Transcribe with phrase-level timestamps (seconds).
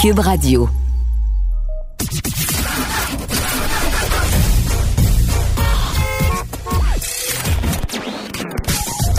[0.00, 0.66] Cube Radio.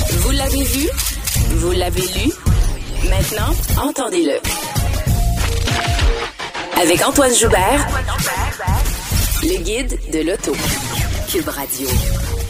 [0.09, 0.89] Vous l'avez vu?
[1.57, 2.31] Vous l'avez lu?
[3.11, 4.39] Maintenant, entendez-le.
[6.81, 7.87] Avec Antoine Joubert,
[9.43, 10.53] le guide de l'auto.
[11.29, 11.87] Cube Radio.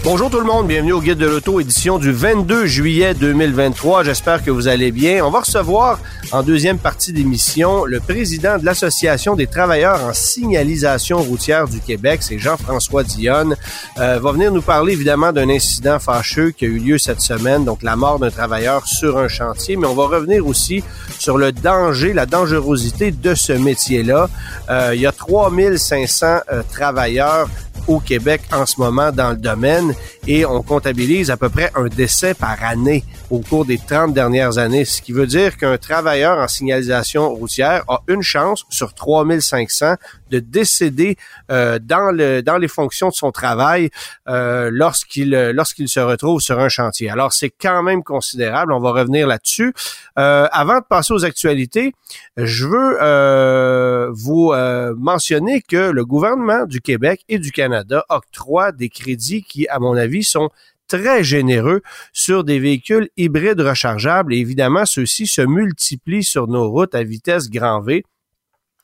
[0.03, 4.03] Bonjour tout le monde, bienvenue au Guide de l'auto, édition du 22 juillet 2023.
[4.03, 5.23] J'espère que vous allez bien.
[5.23, 5.99] On va recevoir
[6.31, 12.21] en deuxième partie d'émission le président de l'Association des travailleurs en signalisation routière du Québec,
[12.23, 13.55] c'est Jean-François Dionne.
[13.99, 17.63] Euh, va venir nous parler évidemment d'un incident fâcheux qui a eu lieu cette semaine,
[17.63, 20.83] donc la mort d'un travailleur sur un chantier, mais on va revenir aussi
[21.19, 24.31] sur le danger, la dangerosité de ce métier-là.
[24.71, 27.47] Euh, il y a 3500 euh, travailleurs
[27.87, 29.93] au Québec en ce moment dans le domaine
[30.27, 34.57] et on comptabilise à peu près un décès par année au cours des 30 dernières
[34.57, 39.95] années, ce qui veut dire qu'un travailleur en signalisation routière a une chance sur 3500
[40.31, 41.17] de décéder
[41.51, 43.89] euh, dans le dans les fonctions de son travail
[44.27, 47.09] euh, lorsqu'il lorsqu'il se retrouve sur un chantier.
[47.09, 48.73] Alors c'est quand même considérable.
[48.73, 49.73] On va revenir là-dessus.
[50.17, 51.93] Euh, avant de passer aux actualités,
[52.37, 58.71] je veux euh, vous euh, mentionner que le gouvernement du Québec et du Canada octroient
[58.71, 60.49] des crédits qui, à mon avis, sont
[60.87, 66.95] très généreux sur des véhicules hybrides rechargeables et évidemment ceux-ci se multiplient sur nos routes
[66.95, 68.03] à vitesse grand V.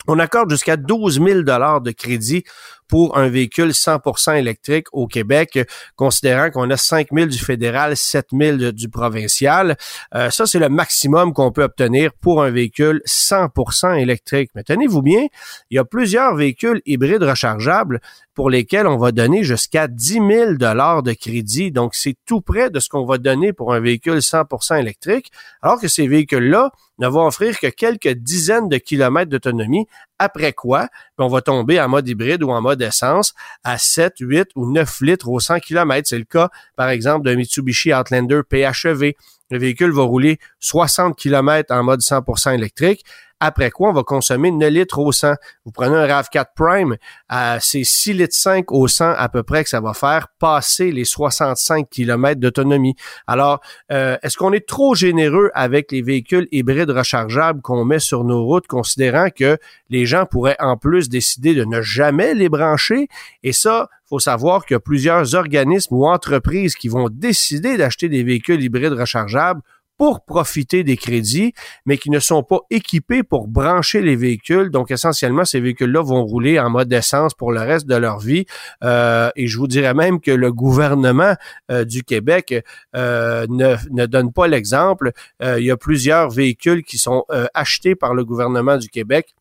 [0.08, 2.44] On accorde jusqu'à 12 000 dollars de crédit
[2.88, 5.60] pour un véhicule 100% électrique au Québec,
[5.96, 9.76] considérant qu'on a 5 000 du fédéral, 7 000 du provincial.
[10.16, 14.52] Euh, ça, c'est le maximum qu'on peut obtenir pour un véhicule 100% électrique.
[14.56, 15.28] Mais tenez-vous bien,
[15.70, 18.00] il y a plusieurs véhicules hybrides rechargeables
[18.34, 21.72] pour lesquels on va donner jusqu'à 10 000 dollars de crédit.
[21.72, 25.80] Donc, c'est tout près de ce qu'on va donner pour un véhicule 100% électrique, alors
[25.82, 29.88] que ces véhicules-là ne vont offrir que quelques dizaines de kilomètres d'autonomie,
[30.20, 34.50] après quoi, on va tomber en mode hybride ou en mode essence à 7, 8
[34.56, 36.08] ou 9 litres au 100 km.
[36.08, 39.14] C'est le cas, par exemple, d'un Mitsubishi Outlander PHEV.
[39.50, 43.06] Le véhicule va rouler 60 km en mode 100% électrique
[43.40, 45.36] après quoi on va consommer 9 litres au 100.
[45.66, 46.98] Vous prenez un RAV4 Prime,
[47.32, 50.92] euh, c'est 6 litres 5 au 100 à peu près que ça va faire passer
[50.92, 52.96] les 65 km d'autonomie.
[53.28, 53.60] Alors,
[53.92, 58.44] euh, est-ce qu'on est trop généreux avec les véhicules hybrides rechargeables qu'on met sur nos
[58.46, 59.58] routes, considérant que
[59.90, 63.08] les gens pourraient en plus décider de ne jamais les brancher?
[63.44, 68.10] Et ça, faut savoir qu'il y a plusieurs organismes ou entreprises qui vont décider d'acheter
[68.10, 69.62] des véhicules hybrides rechargeables
[69.98, 71.54] pour profiter des crédits,
[71.86, 74.70] mais qui ne sont pas équipés pour brancher les véhicules.
[74.70, 78.46] Donc, essentiellement, ces véhicules-là vont rouler en mode essence pour le reste de leur vie.
[78.84, 81.36] Euh, et je vous dirais même que le gouvernement
[81.72, 82.54] euh, du Québec
[82.96, 85.12] euh, ne, ne, donne pas l'exemple.
[85.42, 89.34] il y a plusieurs véhicules qui sont achetés par le gouvernement du Québec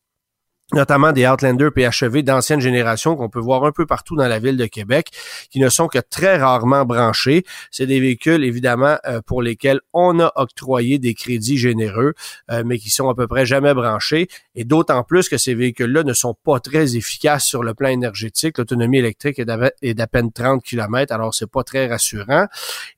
[0.73, 4.57] notamment des Outlander PHEV d'ancienne génération qu'on peut voir un peu partout dans la ville
[4.57, 5.11] de Québec,
[5.51, 7.45] qui ne sont que très rarement branchés.
[7.71, 12.15] C'est des véhicules, évidemment, euh, pour lesquels on a octroyé des crédits généreux,
[12.51, 14.27] euh, mais qui sont à peu près jamais branchés.
[14.57, 18.59] Et d'autant plus que ces véhicules-là ne sont pas très efficaces sur le plan énergétique.
[18.59, 22.47] L'autonomie électrique est d'à peine 30 km, alors c'est pas très rassurant.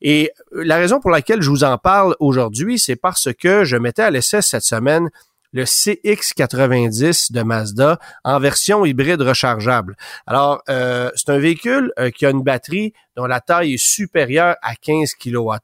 [0.01, 4.03] Et la raison pour laquelle je vous en parle aujourd'hui, c'est parce que je mettais
[4.03, 5.11] à l'essai cette semaine
[5.53, 9.97] le CX90 de Mazda en version hybride rechargeable.
[10.27, 14.55] Alors, euh, c'est un véhicule euh, qui a une batterie dont la taille est supérieure
[14.63, 15.59] à 15 kWh.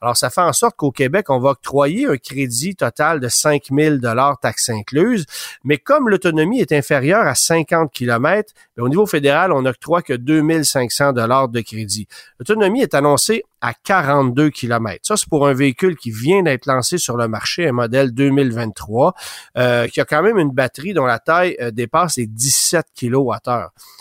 [0.00, 3.64] Alors, ça fait en sorte qu'au Québec, on va octroyer un crédit total de 5
[3.70, 3.96] 000
[4.40, 5.26] taxes incluses.
[5.62, 10.62] Mais comme l'autonomie est inférieure à 50 km, au niveau fédéral, on octroie que 2
[10.62, 12.08] 500 de crédit.
[12.38, 15.00] L'autonomie est annoncée à 42 km.
[15.02, 19.14] Ça, c'est pour un véhicule qui vient d'être lancé sur le marché, un modèle 2023,
[19.58, 23.32] euh, qui a quand même une batterie dont la taille euh, dépasse les 17 kWh.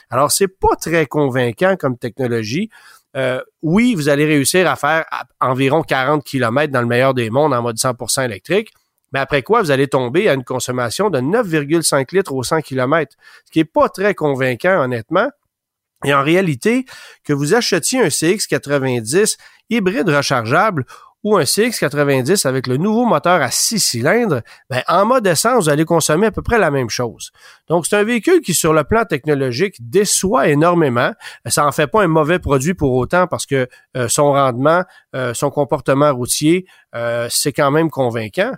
[0.09, 2.69] Alors, c'est pas très convaincant comme technologie.
[3.15, 5.05] Euh, oui, vous allez réussir à faire
[5.39, 8.73] environ 40 km dans le meilleur des mondes en mode 100% électrique,
[9.13, 13.15] mais après quoi, vous allez tomber à une consommation de 9,5 litres au 100 km,
[13.45, 15.29] ce qui est pas très convaincant, honnêtement.
[16.03, 16.85] Et en réalité,
[17.23, 19.37] que vous achetiez un CX90
[19.69, 20.85] hybride rechargeable
[21.25, 25.69] ou un CX90 avec le nouveau moteur à 6 cylindres, ben, en mode essence, vous
[25.69, 27.31] allez consommer à peu près la même chose.
[27.67, 31.13] Donc, c'est un véhicule qui, sur le plan technologique, déçoit énormément.
[31.47, 33.67] Ça en fait pas un mauvais produit pour autant parce que
[33.97, 34.83] euh, son rendement,
[35.15, 38.51] euh, son comportement routier, euh, c'est quand même convaincant.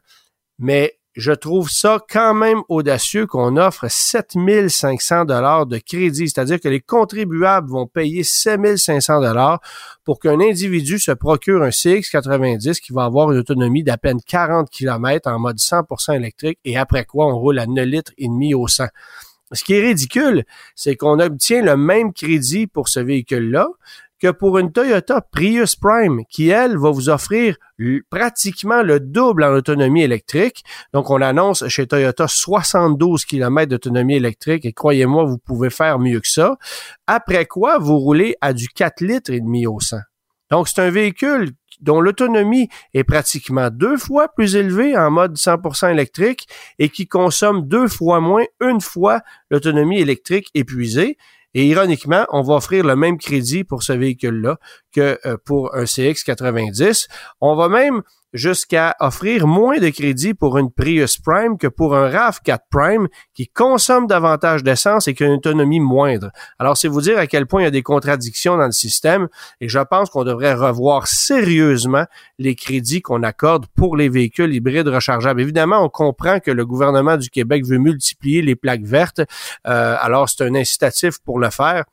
[0.60, 6.70] Mais je trouve ça quand même audacieux qu'on offre 7500 dollars de crédit, c'est-à-dire que
[6.70, 9.60] les contribuables vont payer 7500 dollars
[10.04, 14.70] pour qu'un individu se procure un CX90 qui va avoir une autonomie d'à peine 40
[14.70, 18.54] km en mode 100% électrique et après quoi on roule à 9 litres et demi
[18.54, 18.86] au 100.
[19.54, 20.44] Ce qui est ridicule,
[20.76, 23.70] c'est qu'on obtient le même crédit pour ce véhicule-là,
[24.20, 27.56] que pour une Toyota Prius Prime, qui, elle, va vous offrir
[28.10, 30.64] pratiquement le double en autonomie électrique.
[30.94, 36.20] Donc, on annonce chez Toyota 72 km d'autonomie électrique et croyez-moi, vous pouvez faire mieux
[36.20, 36.58] que ça.
[37.06, 39.98] Après quoi, vous roulez à du 4 litres et demi au 100.
[40.50, 45.92] Donc, c'est un véhicule dont l'autonomie est pratiquement deux fois plus élevée en mode 100%
[45.92, 46.48] électrique
[46.80, 49.22] et qui consomme deux fois moins une fois
[49.52, 51.18] l'autonomie électrique épuisée.
[51.54, 54.58] Et ironiquement, on va offrir le même crédit pour ce véhicule-là
[54.94, 57.08] que euh, pour un CX90.
[57.42, 58.02] On va même
[58.34, 63.48] jusqu'à offrir moins de crédit pour une Prius Prime que pour un RAV4 Prime qui
[63.48, 66.32] consomme davantage d'essence et qui a une autonomie moindre.
[66.60, 69.28] Alors, c'est vous dire à quel point il y a des contradictions dans le système
[69.62, 72.06] et je pense qu'on devrait revoir sérieusement
[72.38, 75.42] les crédits qu'on accorde pour les véhicules hybrides rechargeables.
[75.42, 79.22] Évidemment, on comprend que le gouvernement du Québec veut multiplier les plaques vertes.
[79.68, 81.86] Euh, alors, c'est un incitatif pour le faire.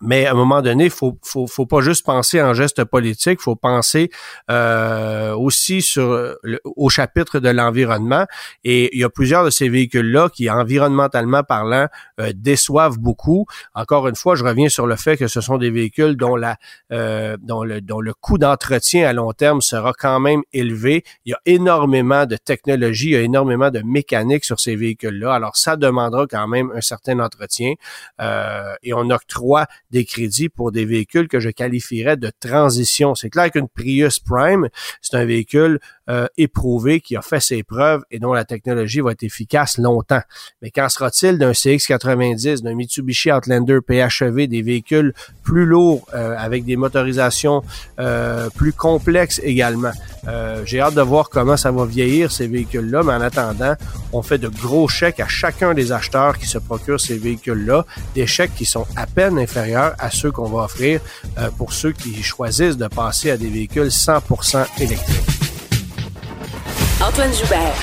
[0.00, 3.56] Mais à un moment donné, faut, faut, faut pas juste penser en geste politique, faut
[3.56, 4.10] penser
[4.50, 8.26] euh, aussi sur au chapitre de l'environnement.
[8.64, 11.86] Et il y a plusieurs de ces véhicules-là qui, environnementalement parlant,
[12.20, 13.46] euh, déçoivent beaucoup.
[13.74, 16.56] Encore une fois, je reviens sur le fait que ce sont des véhicules dont la
[16.92, 21.04] euh, dont le dont le coût d'entretien à long terme sera quand même élevé.
[21.24, 25.34] Il y a énormément de technologie, il y a énormément de mécanique sur ces véhicules-là.
[25.34, 27.74] Alors ça demandera quand même un certain entretien
[28.20, 33.14] euh, et on octroie des crédits pour des véhicules que je qualifierais de transition.
[33.14, 34.68] C'est clair qu'une Prius Prime,
[35.00, 39.12] c'est un véhicule euh, éprouvé qui a fait ses preuves et dont la technologie va
[39.12, 40.22] être efficace longtemps.
[40.62, 46.64] Mais qu'en sera-t-il d'un CX90, d'un Mitsubishi Outlander PHEV, des véhicules plus lourds euh, avec
[46.64, 47.62] des motorisations
[47.98, 49.92] euh, plus complexes également?
[50.64, 53.74] J'ai hâte de voir comment ça va vieillir ces véhicules-là, mais en attendant,
[54.12, 58.26] on fait de gros chèques à chacun des acheteurs qui se procurent ces véhicules-là, des
[58.26, 61.00] chèques qui sont à peine inférieurs à ceux qu'on va offrir
[61.38, 65.16] euh, pour ceux qui choisissent de passer à des véhicules 100% électriques.
[67.02, 67.74] Antoine Joubert.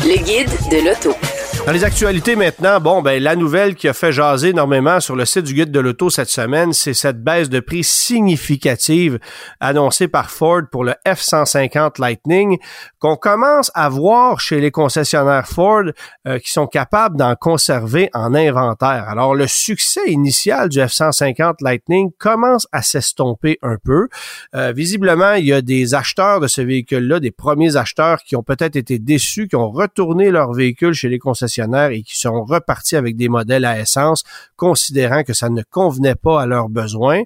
[0.00, 1.37] Le guide de l'auto.
[1.68, 5.26] Dans les actualités maintenant, bon, ben, la nouvelle qui a fait jaser énormément sur le
[5.26, 9.18] site du guide de l'auto cette semaine, c'est cette baisse de prix significative
[9.60, 12.56] annoncée par Ford pour le F-150 Lightning
[13.00, 15.82] qu'on commence à voir chez les concessionnaires Ford
[16.26, 19.06] euh, qui sont capables d'en conserver en inventaire.
[19.06, 24.08] Alors, le succès initial du F-150 Lightning commence à s'estomper un peu.
[24.54, 28.42] Euh, visiblement, il y a des acheteurs de ce véhicule-là, des premiers acheteurs qui ont
[28.42, 31.57] peut-être été déçus, qui ont retourné leur véhicule chez les concessionnaires
[31.90, 34.24] et qui sont repartis avec des modèles à essence,
[34.56, 37.22] considérant que ça ne convenait pas à leurs besoins.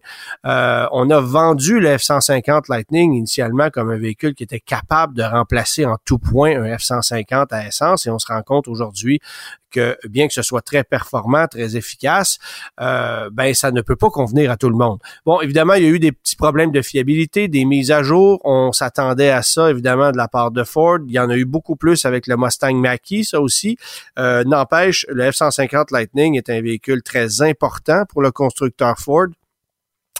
[0.46, 5.22] Euh, on a vendu le F-150 Lightning initialement comme un véhicule qui était capable de
[5.22, 9.20] remplacer en tout point un F-150 à essence et on se rend compte aujourd'hui
[9.72, 12.38] que bien que ce soit très performant, très efficace,
[12.80, 14.98] euh, ben ça ne peut pas convenir à tout le monde.
[15.26, 18.38] Bon, évidemment, il y a eu des petits problèmes de fiabilité, des mises à jour.
[18.44, 20.98] On s'attendait à ça, évidemment, de la part de Ford.
[21.06, 23.76] Il y en a eu beaucoup plus avec le Mustang Mach-E, ça aussi.
[24.22, 29.26] Euh, n'empêche, le F-150 Lightning est un véhicule très important pour le constructeur Ford.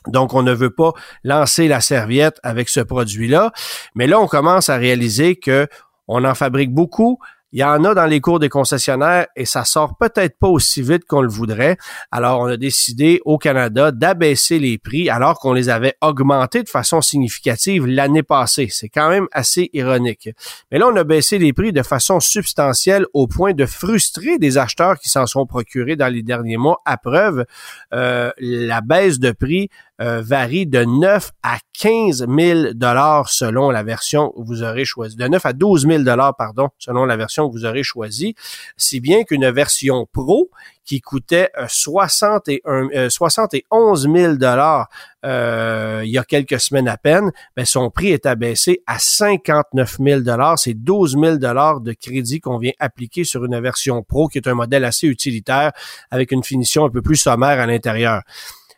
[0.09, 3.53] Donc, on ne veut pas lancer la serviette avec ce produit-là.
[3.95, 5.69] Mais là, on commence à réaliser que
[6.09, 7.21] on en fabrique beaucoup
[7.53, 10.81] il y en a dans les cours des concessionnaires et ça sort peut-être pas aussi
[10.81, 11.77] vite qu'on le voudrait.
[12.11, 16.69] Alors, on a décidé au Canada d'abaisser les prix alors qu'on les avait augmentés de
[16.69, 18.69] façon significative l'année passée.
[18.71, 20.31] C'est quand même assez ironique.
[20.71, 24.57] Mais là, on a baissé les prix de façon substantielle au point de frustrer des
[24.57, 26.81] acheteurs qui s'en sont procurés dans les derniers mois.
[26.87, 27.45] À preuve,
[27.93, 29.69] euh, la baisse de prix
[30.01, 35.17] euh, varie de 9 à 15 000 dollars selon la version que vous aurez choisie.
[35.17, 38.35] De 9 à 12 000 dollars, pardon, selon la version que vous aurez choisie.
[38.77, 40.51] Si bien qu'une version Pro
[40.85, 44.89] qui coûtait 61, euh, 71 000 euh, dollars
[45.25, 50.21] il y a quelques semaines à peine, ben son prix est abaissé à 59 000
[50.23, 50.59] dollars.
[50.59, 54.49] C'est 12 000 dollars de crédit qu'on vient appliquer sur une version Pro qui est
[54.49, 55.73] un modèle assez utilitaire
[56.11, 58.23] avec une finition un peu plus sommaire à l'intérieur.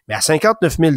[0.09, 0.95] Mais à 59 000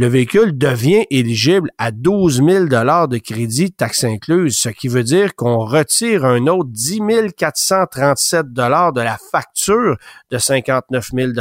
[0.00, 5.34] le véhicule devient éligible à 12 000 de crédit taxe incluse, ce qui veut dire
[5.34, 9.96] qu'on retire un autre 10 437 de la facture
[10.30, 11.32] de 59 000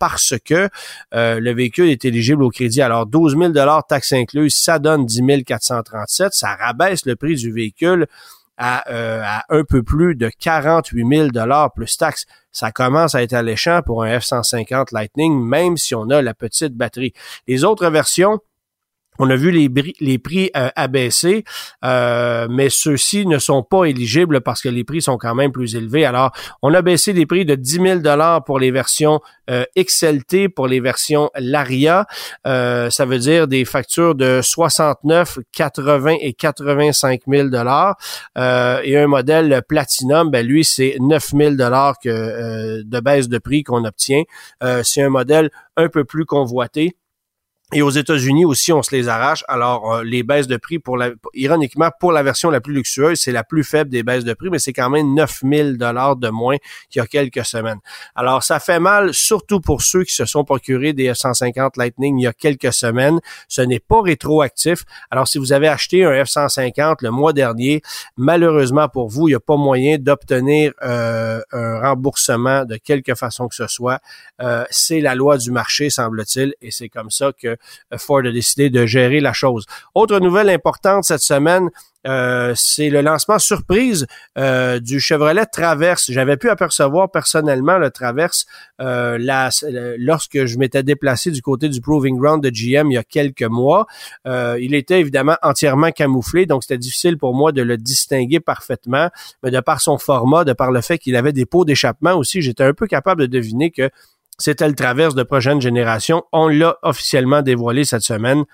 [0.00, 0.68] parce que
[1.14, 2.82] euh, le véhicule est éligible au crédit.
[2.82, 3.52] Alors 12 000
[3.88, 8.08] taxe incluse, ça donne 10 437, ça rabaisse le prix du véhicule
[8.60, 13.32] à, à un peu plus de 48 000 dollars plus taxes ça commence à être
[13.32, 17.12] alléchant pour un F-150 Lightning, même si on a la petite batterie.
[17.46, 18.40] Les autres versions,
[19.20, 21.44] on a vu les, les prix euh, abaisser,
[21.84, 25.76] euh, mais ceux-ci ne sont pas éligibles parce que les prix sont quand même plus
[25.76, 26.06] élevés.
[26.06, 30.48] Alors, on a baissé les prix de 10 000 dollars pour les versions euh, XLT,
[30.48, 32.06] pour les versions Laria.
[32.44, 37.96] ça veut dire des factures de 69, 80 et 85 000 dollars.
[38.36, 43.84] et un modèle Platinum, ben lui, c'est 9 000 dollars de baisse de prix qu'on
[43.84, 44.22] obtient.
[44.82, 46.96] c'est un modèle un peu plus convoité.
[47.72, 49.44] Et aux États-Unis aussi, on se les arrache.
[49.46, 53.20] Alors, euh, les baisses de prix, pour la, ironiquement, pour la version la plus luxueuse,
[53.20, 56.28] c'est la plus faible des baisses de prix, mais c'est quand même 9000 dollars de
[56.30, 56.56] moins
[56.88, 57.78] qu'il y a quelques semaines.
[58.16, 62.24] Alors, ça fait mal, surtout pour ceux qui se sont procurés des F-150 Lightning il
[62.24, 63.20] y a quelques semaines.
[63.46, 64.84] Ce n'est pas rétroactif.
[65.12, 67.82] Alors, si vous avez acheté un F-150 le mois dernier,
[68.16, 73.46] malheureusement pour vous, il n'y a pas moyen d'obtenir euh, un remboursement de quelque façon
[73.46, 74.00] que ce soit.
[74.42, 77.56] Euh, c'est la loi du marché, semble-t-il, et c'est comme ça que
[77.96, 79.66] Ford a décidé de gérer la chose.
[79.94, 81.70] Autre nouvelle importante cette semaine,
[82.06, 84.06] euh, c'est le lancement surprise
[84.38, 86.10] euh, du Chevrolet Traverse.
[86.10, 88.46] J'avais pu apercevoir personnellement le Traverse
[88.80, 89.18] euh,
[89.98, 93.42] lorsque je m'étais déplacé du côté du Proving Ground de GM il y a quelques
[93.42, 93.86] mois.
[94.26, 99.10] il était évidemment entièrement camouflé, donc c'était difficile pour moi de le distinguer parfaitement.
[99.42, 102.40] Mais de par son format, de par le fait qu'il avait des pots d'échappement aussi,
[102.40, 103.90] j'étais un peu capable de deviner que
[104.40, 106.24] c'était le traverse de prochaine génération.
[106.32, 108.44] On l'a officiellement dévoilé cette semaine.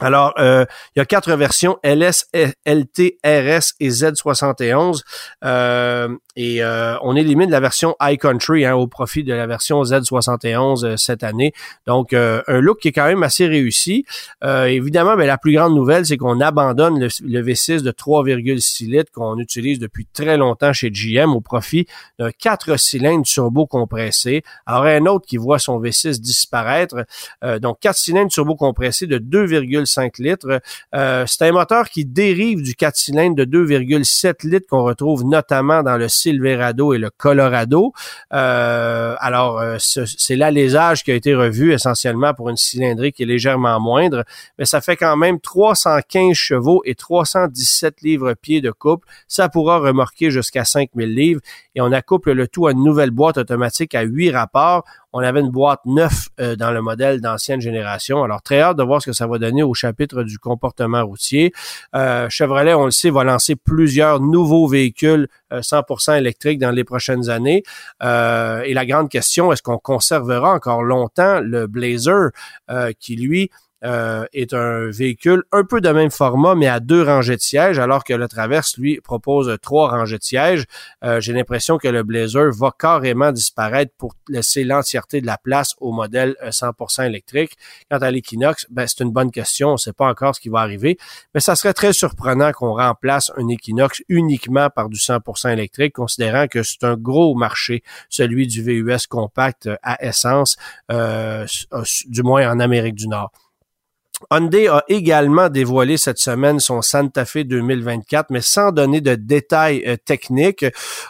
[0.00, 0.64] Alors, euh,
[0.96, 2.26] il y a quatre versions, LS,
[2.66, 5.02] LT, RS et Z71.
[5.44, 10.84] Euh, et euh, on élimine la version iCountry hein, au profit de la version Z71
[10.84, 11.52] euh, cette année.
[11.86, 14.06] Donc, un look qui est quand même assez réussi.
[14.42, 19.12] évidemment, mais ben, la plus grande nouvelle, c'est qu'on abandonne le, V6 de 3,6 litres
[19.12, 21.86] qu'on utilise depuis très longtemps chez GM au profit
[22.18, 24.42] d'un 4 cylindres turbo compressé.
[24.64, 27.04] Alors, un autre qui voit son V6 disparaître.
[27.60, 29.18] donc, 4 cylindres turbo compressé de
[29.92, 30.60] 2,5 5 litres.
[30.94, 35.82] Euh, c'est un moteur qui dérive du 4 cylindres de 2,7 litres qu'on retrouve notamment
[35.82, 37.92] dans le Silverado et le Colorado.
[38.32, 43.26] Euh, alors, euh, c'est l'alésage qui a été revu essentiellement pour une cylindrée qui est
[43.26, 44.24] légèrement moindre,
[44.58, 49.06] mais ça fait quand même 315 chevaux et 317 livres-pieds de couple.
[49.28, 51.40] Ça pourra remorquer jusqu'à 5000 livres
[51.74, 54.84] et on accouple le tout à une nouvelle boîte automatique à 8 rapports.
[55.12, 58.22] On avait une boîte neuf euh, dans le modèle d'ancienne génération.
[58.22, 61.52] Alors, très hâte de voir ce que ça va donner au chapitre du comportement routier.
[61.94, 66.84] Euh, Chevrolet, on le sait, va lancer plusieurs nouveaux véhicules 100% euh, électriques dans les
[66.84, 67.62] prochaines années.
[68.02, 72.30] et la grande question, est-ce qu'on conservera encore longtemps le Blazer
[72.98, 73.50] qui, lui,
[73.84, 77.80] euh, est un véhicule un peu de même format, mais à deux rangées de sièges,
[77.80, 80.66] alors que le Traverse, lui, propose trois rangées de sièges.
[81.02, 85.74] Euh, j'ai l'impression que le Blazer va carrément disparaître pour laisser l'entièreté de la place
[85.80, 87.56] au modèle 100% euh, électrique.
[87.90, 89.70] Quant à l'Equinox, ben, c'est une bonne question.
[89.70, 90.96] On ne sait pas encore ce qui va arriver,
[91.34, 96.46] mais ça serait très surprenant qu'on remplace un Equinox uniquement par du 100% électrique, considérant
[96.46, 100.56] que c'est un gros marché, celui du VUS compact à essence,
[100.88, 103.32] du moins en Amérique du Nord.
[104.30, 109.82] Hyundai a également dévoilé cette semaine son Santa Fe 2024, mais sans donner de détails
[109.86, 110.64] euh, techniques.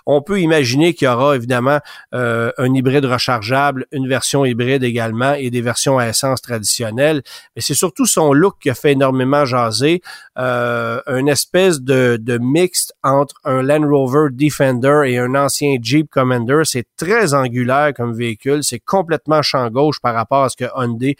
[0.06, 1.78] On peut imaginer qu'il y aura évidemment
[2.14, 7.22] euh, un hybride rechargeable, une version hybride également et des versions à essence traditionnelles.
[7.56, 10.02] Mais c'est surtout son look qui a fait énormément jaser.
[10.38, 16.10] Euh, une espèce de, de mixte entre un Land Rover Defender et un ancien Jeep
[16.10, 16.62] Commander.
[16.64, 18.64] C'est très angulaire comme véhicule.
[18.64, 21.16] C'est complètement champ gauche par rapport à ce que Hyundai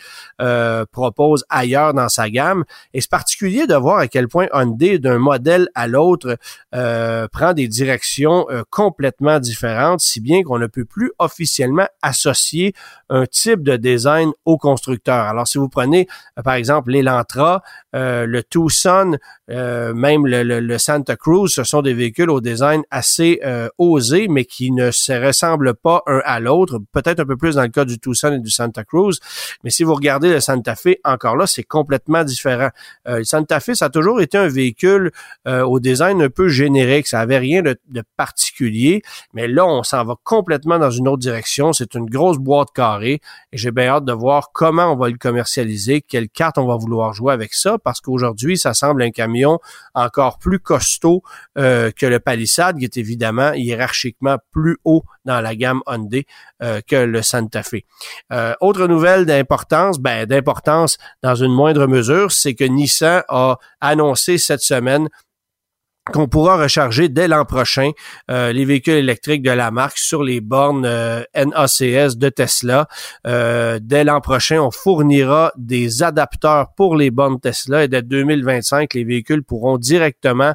[0.92, 2.64] propose ailleurs dans sa gamme.
[2.94, 6.38] Et c'est particulier de voir à quel point Hyundai, d'un modèle à l'autre,
[6.74, 12.74] euh, prend des directions euh, complètement différentes, si bien qu'on ne peut plus officiellement associer
[13.10, 15.26] un type de design au constructeur.
[15.26, 16.06] Alors, si vous prenez,
[16.38, 17.62] euh, par exemple, l'Elantra,
[17.94, 19.18] le Tucson,
[19.52, 23.40] même le, Santa Cruz, ce sont des véhicules au design assez
[23.78, 26.80] osé, mais qui ne se ressemblent pas un à l'autre.
[26.92, 29.18] Peut-être un peu plus dans le cas du Tucson et du Santa Cruz.
[29.64, 32.70] Mais si vous regardez le Santa Fe, encore là, c'est complètement différent.
[33.08, 35.10] Euh, le Santa Fe, ça a toujours été un véhicule
[35.46, 37.06] euh, au design un peu générique.
[37.06, 37.76] Ça avait rien de,
[38.16, 39.02] particulier.
[39.34, 41.72] Mais là, on s'en va complètement dans une autre direction.
[41.72, 43.20] C'est une grosse boîte carrée.
[43.52, 47.12] J'ai bien hâte de voir comment on va le commercialiser, quelle carte on va vouloir
[47.12, 49.41] jouer avec ça, parce qu'aujourd'hui, ça semble un camion
[49.94, 51.22] encore plus costaud
[51.58, 56.26] euh, que le Palisade, qui est évidemment hiérarchiquement plus haut dans la gamme Hyundai
[56.60, 57.82] que le Santa Fe.
[58.60, 64.62] autre nouvelle d'importance, ben d'importance dans une moindre mesure, c'est que Nissan a annoncé cette
[64.62, 65.08] semaine
[66.12, 67.90] qu'on pourra recharger dès l'an prochain
[68.30, 72.86] euh, les véhicules électriques de la marque sur les bornes euh, NACS de Tesla.
[73.26, 78.94] Euh, dès l'an prochain, on fournira des adapteurs pour les bornes Tesla et dès 2025,
[78.94, 80.54] les véhicules pourront directement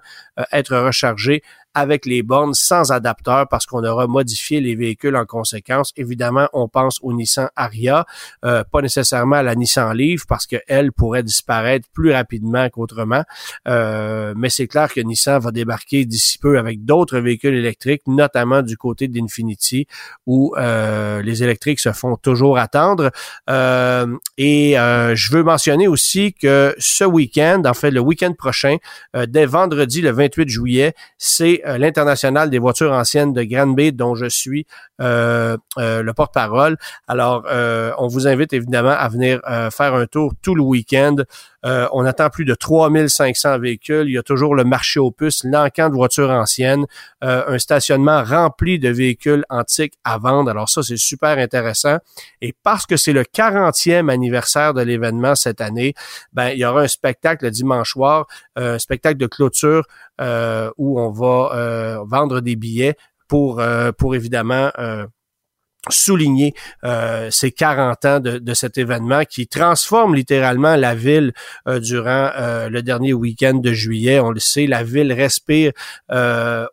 [0.52, 1.42] être rechargés
[1.78, 5.94] avec les bornes sans adapteur parce qu'on aura modifié les véhicules en conséquence.
[5.96, 8.08] Évidemment, on pense au Nissan Aria,
[8.44, 13.24] euh, pas nécessairement à la Nissan Leaf parce qu'elle pourrait disparaître plus rapidement qu'autrement.
[13.68, 18.64] Euh, mais c'est clair que Nissan va débarquer d'ici peu avec d'autres véhicules électriques, notamment
[18.64, 19.86] du côté d'Infinity
[20.26, 23.12] où euh, les électriques se font toujours attendre.
[23.48, 28.78] et je veux mentionner aussi que ce week-end, en fait le week-end prochain,
[29.28, 34.28] dès vendredi le 28 juillet, c'est euh, l'international des voitures anciennes de Granby, dont je
[34.28, 34.66] suis
[35.02, 36.78] euh, euh, le porte-parole.
[37.08, 37.46] Alors,
[37.98, 39.40] on vous invite évidemment à venir
[39.72, 41.16] faire un tour tout le week-end.
[41.64, 44.06] on attend plus de 3500 véhicules.
[44.08, 46.86] Il y a toujours le marché aux puces, l'encan de voitures anciennes,
[47.22, 50.50] un stationnement rempli de véhicules antiques à vendre.
[50.50, 51.98] Alors ça, c'est super intéressant.
[52.42, 55.94] Et parce que c'est le 40e anniversaire de l'événement cette année,
[56.34, 59.82] ben, il y aura un spectacle le dimanche soir, un spectacle de clôture euh,
[60.78, 62.96] où on va euh, vendre des billets
[63.28, 64.72] pour, euh, pour évidemment
[65.90, 66.54] souligner
[66.84, 71.34] euh, ces 40 ans de, cet événement qui transforme littéralement la ville
[71.68, 74.20] euh, durant euh, le dernier week-end de juillet.
[74.20, 75.72] On le sait, la ville respire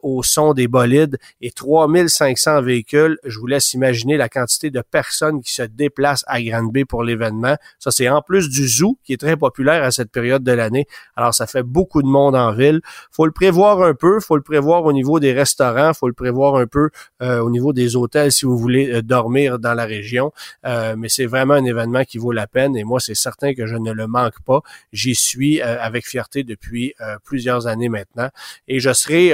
[0.03, 3.19] au son des bolides et 3500 véhicules.
[3.25, 7.57] Je vous laisse imaginer la quantité de personnes qui se déplacent à Granby pour l'événement.
[7.79, 10.87] Ça, c'est en plus du zoo qui est très populaire à cette période de l'année.
[11.17, 12.81] Alors, ça fait beaucoup de monde en ville.
[13.11, 16.57] faut le prévoir un peu, faut le prévoir au niveau des restaurants, faut le prévoir
[16.57, 16.91] un peu
[17.21, 20.33] au niveau des hôtels si vous voulez dormir dans la région.
[20.67, 23.67] Euh, mais c'est vraiment un événement qui vaut la peine et moi, c'est certain que
[23.67, 24.61] je ne le manque pas.
[24.93, 28.29] J'y suis euh, avec fierté depuis euh, plusieurs années maintenant
[28.69, 29.33] et je serai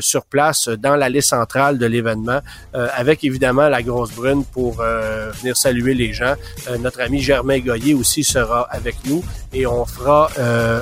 [0.00, 2.40] sur place dans l'allée centrale de l'événement
[2.72, 6.34] avec évidemment la grosse brune pour venir saluer les gens.
[6.80, 10.30] notre ami Germain Goyer aussi sera avec nous et on fera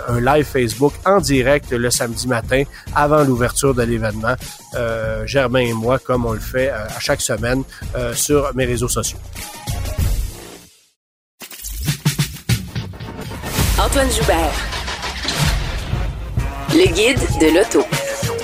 [0.08, 2.62] un live Facebook en direct le samedi matin
[2.94, 4.36] avant l'ouverture de l'événement.
[5.26, 7.62] Germain et moi, comme on le fait à chaque semaine
[8.14, 9.18] sur mes réseaux sociaux.
[13.78, 14.52] Antoine Joubert.
[16.70, 17.84] Le guide de l'auto.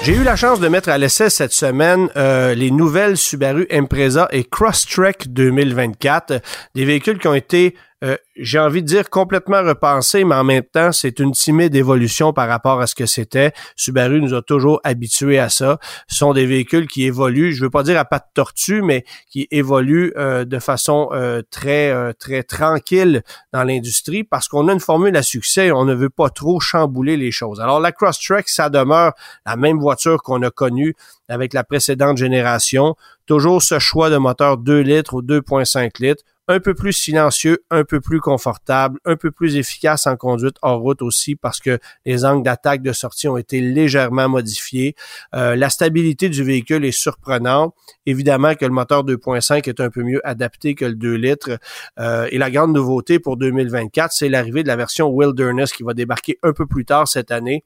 [0.02, 4.28] J'ai eu la chance de mettre à l'essai cette semaine euh, les nouvelles Subaru Impreza
[4.32, 6.40] et Crosstrek 2024,
[6.74, 10.62] des véhicules qui ont été euh, j'ai envie de dire complètement repensé, mais en même
[10.62, 13.52] temps, c'est une timide évolution par rapport à ce que c'était.
[13.74, 15.78] Subaru nous a toujours habitués à ça.
[16.06, 19.04] Ce sont des véhicules qui évoluent, je veux pas dire à pas de tortue, mais
[19.30, 24.80] qui évoluent euh, de façon euh, très très tranquille dans l'industrie parce qu'on a une
[24.80, 27.60] formule à succès on ne veut pas trop chambouler les choses.
[27.60, 29.12] Alors la Crosstrek, ça demeure
[29.46, 30.94] la même voiture qu'on a connue
[31.28, 32.94] avec la précédente génération.
[33.26, 37.84] Toujours ce choix de moteur 2 litres ou 2.5 litres un peu plus silencieux, un
[37.84, 42.24] peu plus confortable, un peu plus efficace en conduite hors route aussi parce que les
[42.24, 44.94] angles d'attaque de sortie ont été légèrement modifiés.
[45.34, 47.74] Euh, la stabilité du véhicule est surprenante.
[48.06, 51.58] Évidemment que le moteur 2.5 est un peu mieux adapté que le 2 litres.
[52.00, 55.92] Euh, et la grande nouveauté pour 2024, c'est l'arrivée de la version Wilderness qui va
[55.92, 57.64] débarquer un peu plus tard cette année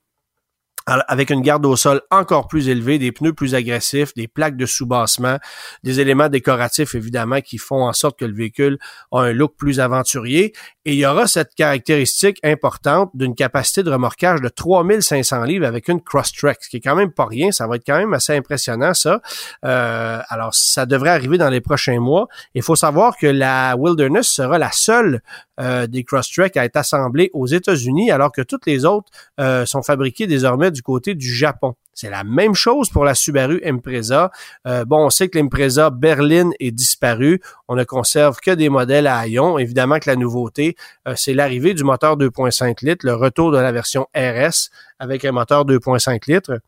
[0.87, 4.66] avec une garde au sol encore plus élevée, des pneus plus agressifs, des plaques de
[4.66, 5.38] soubassement,
[5.83, 8.79] des éléments décoratifs évidemment qui font en sorte que le véhicule
[9.12, 10.53] a un look plus aventurier.
[10.85, 15.87] Et il y aura cette caractéristique importante d'une capacité de remorquage de 3500 livres avec
[15.87, 17.53] une Crosstrek, ce qui est quand même pas rien.
[17.53, 19.21] Ça va être quand même assez impressionnant ça.
[19.64, 22.27] Euh, alors ça devrait arriver dans les prochains mois.
[22.55, 25.23] Il faut savoir que la Wilderness sera la seule
[25.61, 29.83] euh, des Crosstrek à être assemblée aux États-Unis, alors que toutes les autres euh, sont
[29.83, 31.77] fabriquées désormais du côté du Japon.
[31.95, 34.31] C'est la même chose pour la Subaru Impreza.
[34.67, 37.41] Euh, bon, on sait que l'Impreza Berlin est disparue.
[37.69, 39.59] On ne conserve que des modèles à ion.
[39.59, 40.77] Évidemment que la nouveauté,
[41.07, 45.33] euh, c'est l'arrivée du moteur 2.5 litres, le retour de la version RS avec un
[45.33, 46.61] moteur 2.5 litres.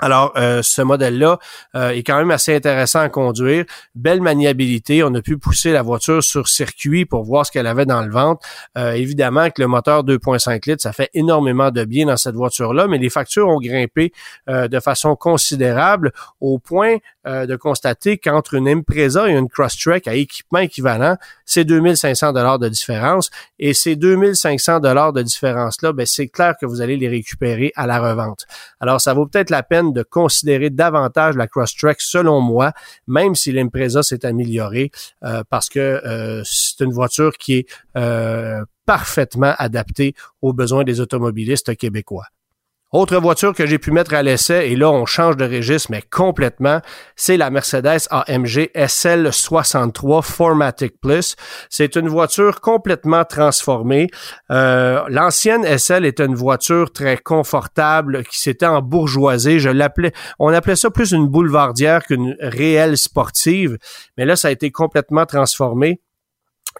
[0.00, 1.38] Alors, euh, ce modèle-là
[1.76, 3.64] euh, est quand même assez intéressant à conduire.
[3.94, 5.04] Belle maniabilité.
[5.04, 8.10] On a pu pousser la voiture sur circuit pour voir ce qu'elle avait dans le
[8.10, 8.44] ventre.
[8.76, 12.88] Euh, évidemment que le moteur 2.5 litres, ça fait énormément de bien dans cette voiture-là,
[12.88, 14.12] mais les factures ont grimpé
[14.48, 20.58] de façon considérable au point de constater qu'entre une Impreza et une Crosstrek à équipement
[20.58, 23.30] équivalent, c'est 2500 dollars de différence.
[23.58, 27.86] Et ces 2500 dollars de différence-là, ben, c'est clair que vous allez les récupérer à
[27.86, 28.46] la revente.
[28.80, 32.72] Alors, ça vaut peut-être la peine de considérer davantage la Crosstrek selon moi,
[33.06, 34.90] même si l'Impreza s'est améliorée,
[35.22, 37.66] euh, parce que euh, c'est une voiture qui est
[37.96, 42.26] euh, parfaitement adaptée aux besoins des automobilistes québécois.
[42.94, 46.00] Autre voiture que j'ai pu mettre à l'essai, et là on change de registre, mais
[46.00, 46.80] complètement,
[47.16, 51.34] c'est la Mercedes AMG SL63 Formatic Plus.
[51.68, 54.06] C'est une voiture complètement transformée.
[54.52, 59.58] Euh, l'ancienne SL était une voiture très confortable qui s'était bourgeoisie.
[59.58, 63.76] Je l'appelais, on appelait ça plus une boulevardière qu'une réelle sportive,
[64.16, 66.00] mais là ça a été complètement transformé.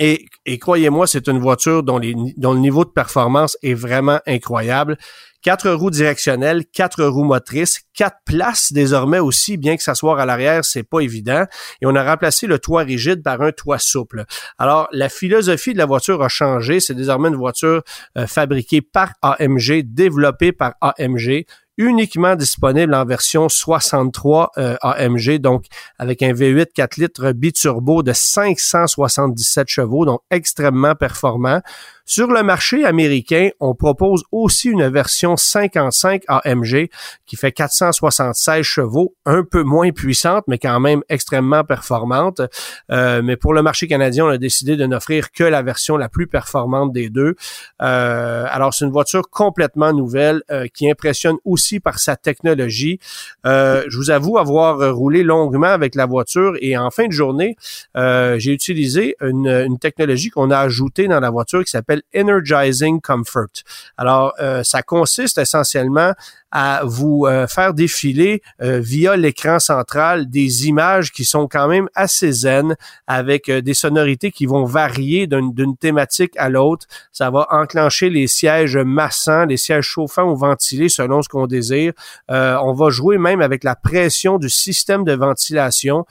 [0.01, 0.27] Et,
[0.59, 4.99] croyez-moi, c'est une voiture dont, le niveau de performance est vraiment incroyable.
[5.43, 10.65] Quatre roues directionnelles, quatre roues motrices, quatre places désormais aussi, bien que s'asseoir à l'arrière,
[10.65, 11.45] c'est pas évident.
[11.83, 14.25] Et on a remplacé le toit rigide par un toit souple.
[14.59, 16.81] Alors, la philosophie de la voiture a changé.
[16.81, 17.83] C'est désormais une voiture
[18.17, 21.45] euh, fabriquée par AMG, développée par AMG,
[21.77, 25.67] uniquement disponible en version 63 euh, AMG, donc
[25.99, 31.61] avec un V8 4 litres biturbo de 577 chevaux, donc extrêmement performant.
[32.07, 36.91] Sur le marché américain, on propose aussi une version 55 AMG
[37.25, 42.43] qui fait 476 chevaux, un peu moins puissante, mais quand même extrêmement performante.
[42.91, 46.11] Euh, mais pour le marché canadien, on a décidé de n'offrir que la version la
[46.11, 47.37] plus performante des deux.
[47.81, 52.99] Euh, alors, c'est une voiture complètement nouvelle euh, qui impressionne aussi par sa technologie.
[53.45, 57.57] je vous avoue avoir roulé longuement avec la voiture et en fin de journée,
[57.95, 63.63] j'ai utilisé une, une technologie qu'on a ajoutée dans la voiture qui s'appelle Energizing Comfort.
[63.97, 66.13] Alors, euh, ça consiste essentiellement
[66.51, 71.89] à vous euh, faire défiler euh, via l'écran central des images qui sont quand même
[71.97, 72.77] assez zen,
[73.09, 76.87] avec des sonorités qui vont varier d'une thématique à l'autre.
[77.11, 81.93] Ça va enclencher les sièges massants, les sièges chauffants ou ventilés selon ce qu'on désire.
[82.29, 86.07] on va jouer même avec la pression du système de ventilation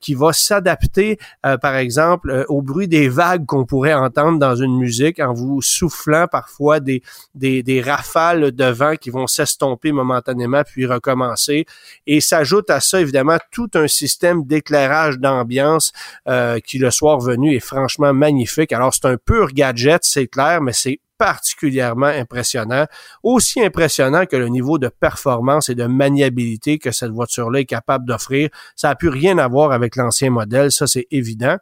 [0.00, 5.15] qui va s'adapter, par exemple, au bruit des vagues qu'on pourrait entendre dans une musique
[5.20, 7.02] en vous soufflant parfois des,
[7.34, 11.66] des, rafales de vent qui vont s'estomper momentanément puis recommencer.
[12.06, 15.92] Et s'ajoute à ça évidemment tout un système d'éclairage d'ambiance
[16.28, 18.72] euh, qui le soir venu est franchement magnifique.
[18.72, 22.86] Alors c'est un pur gadget, c'est clair, mais c'est particulièrement impressionnant,
[23.22, 28.06] aussi impressionnant que le niveau de performance et de maniabilité que cette voiture-là est capable
[28.06, 28.50] d'offrir.
[28.74, 31.56] Ça n'a plus rien à voir avec l'ancien modèle, ça c'est évident.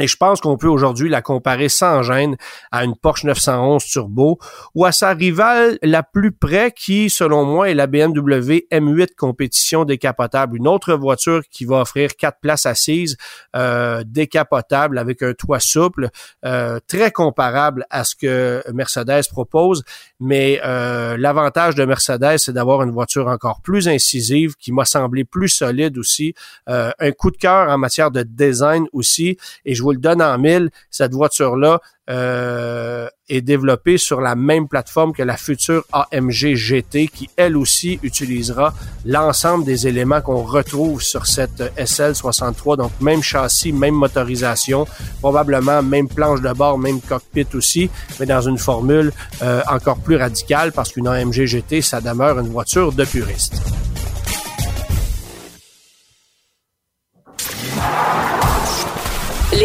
[0.00, 2.36] Et je pense qu'on peut aujourd'hui la comparer sans gêne
[2.70, 4.38] à une Porsche 911 Turbo
[4.74, 9.84] ou à sa rivale la plus près qui, selon moi, est la BMW M8 compétition
[9.84, 10.56] décapotable.
[10.56, 13.18] Une autre voiture qui va offrir quatre places assises
[13.54, 16.08] euh, décapotables avec un toit souple,
[16.46, 19.84] euh, très comparable à ce que Mercedes propose.
[20.20, 25.24] Mais euh, l'avantage de Mercedes, c'est d'avoir une voiture encore plus incisive qui m'a semblé
[25.24, 26.34] plus solide aussi.
[26.68, 29.36] Euh, un coup de cœur en matière de design aussi.
[29.64, 34.66] Et je vous le donne en mille, cette voiture-là euh, est développée sur la même
[34.66, 41.00] plateforme que la future AMG GT qui, elle aussi, utilisera l'ensemble des éléments qu'on retrouve
[41.00, 42.76] sur cette SL63.
[42.76, 44.86] Donc, même châssis, même motorisation,
[45.20, 50.16] probablement même planche de bord, même cockpit aussi, mais dans une formule euh, encore plus
[50.16, 53.62] radicale parce qu'une AMG GT, ça demeure une voiture de puriste.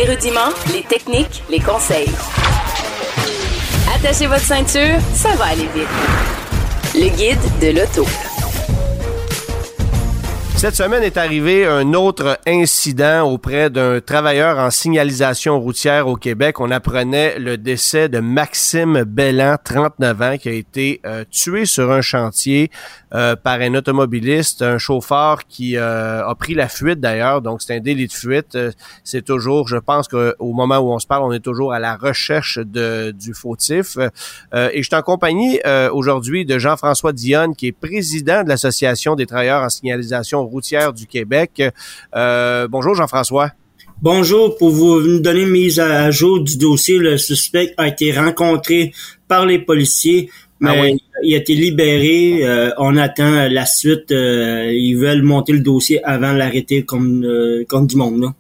[0.08, 2.08] Les rudiments, les techniques, les conseils.
[3.94, 5.88] Attachez votre ceinture, ça va aller vite.
[6.96, 8.06] Le guide de l'auto.
[10.58, 16.60] Cette semaine est arrivé un autre incident auprès d'un travailleur en signalisation routière au Québec.
[16.60, 21.92] On apprenait le décès de Maxime Bellan, 39 ans, qui a été euh, tué sur
[21.92, 22.72] un chantier
[23.14, 27.42] euh, par un automobiliste, un chauffeur qui euh, a pris la fuite d'ailleurs.
[27.42, 28.58] Donc c'est un délit de fuite.
[29.04, 31.96] c'est toujours, je pense qu'au moment où on se parle, on est toujours à la
[31.96, 33.98] recherche de, du fautif.
[34.54, 35.60] et je suis en compagnie
[35.92, 41.08] aujourd'hui de Jean-François Dionne, qui est président de l'Association des travailleurs en signalisation routière du
[41.08, 41.62] Québec.
[42.16, 43.52] Euh, bonjour Jean-François.
[44.02, 48.94] Bonjour, pour vous donner une mise à jour du dossier, le suspect a été rencontré
[49.28, 50.30] par les policiers,
[50.64, 52.40] ah mais il a été libéré.
[52.44, 54.12] Euh, on attend la suite.
[54.12, 57.26] Euh, ils veulent monter le dossier avant l'arrêter comme,
[57.68, 58.22] comme du monde.
[58.22, 58.34] Là.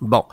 [0.00, 0.24] Bon,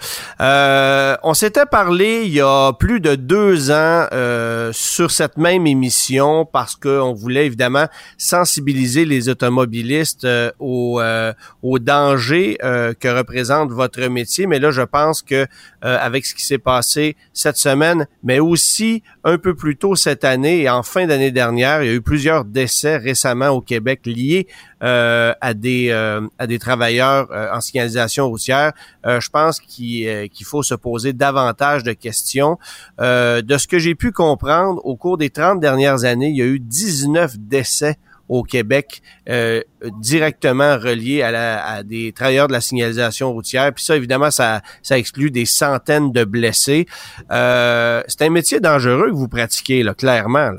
[0.41, 5.65] euh, on s'était parlé il y a plus de deux ans euh, sur cette même
[5.65, 13.71] émission parce qu'on voulait évidemment sensibiliser les automobilistes euh, au, euh, au danger que représente
[13.71, 14.45] votre métier.
[14.45, 15.47] Mais là, je pense que
[15.81, 20.61] avec ce qui s'est passé cette semaine, mais aussi un peu plus tôt cette année
[20.61, 24.47] et en fin d'année dernière, il y a eu plusieurs décès récemment au Québec liés
[24.81, 25.91] à des
[26.37, 28.73] à des travailleurs en signalisation routière.
[29.05, 32.57] je pense euh, qu'il faut se poser davantage de questions.
[32.99, 36.41] Euh, de ce que j'ai pu comprendre, au cours des 30 dernières années, il y
[36.41, 37.95] a eu 19 décès
[38.27, 39.61] au Québec euh,
[39.99, 43.71] directement reliés à, des travailleurs de la signalisation routière.
[43.71, 46.87] Puis ça, évidemment, ça, exclut des centaines de blessés.
[47.29, 50.51] C'est un métier dangereux que vous pratiquez, là, clairement.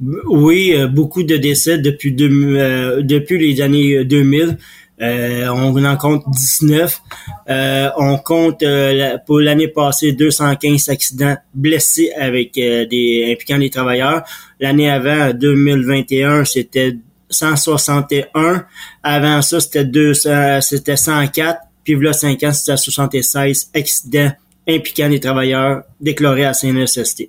[0.00, 4.56] Oui, beaucoup de décès depuis, depuis les années 2000.
[5.02, 7.02] Euh, on en compte 19.
[7.48, 14.22] Euh, on compte euh, pour l'année passée 215 accidents blessés avec des impliquant des travailleurs.
[14.60, 16.96] L'année avant, 2021, c'était
[17.28, 18.66] 161.
[19.02, 21.58] Avant ça, c'était 200, c'était 104.
[21.82, 24.32] Puis là, 5 ans, c'était 76 accidents
[24.68, 27.28] impliquant des travailleurs déclarés à CNSST.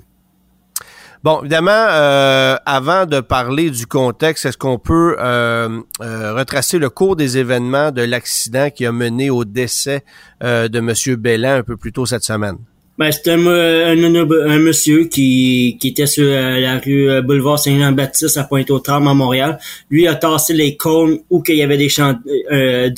[1.25, 6.91] Bon, évidemment, euh, avant de parler du contexte, est-ce qu'on peut euh, euh, retracer le
[6.91, 10.03] cours des événements de l'accident qui a mené au décès
[10.39, 11.15] de M.
[11.15, 12.57] Bellan un peu plus tôt cette semaine?
[12.99, 19.07] Ben, c'était un, un, monsieur qui, qui était sur la rue Boulevard Saint-Jean-Baptiste à Pointe-aux-Trembles
[19.07, 19.57] à Montréal.
[19.89, 22.93] Lui a tassé les cônes où qu'il y avait des champs, du,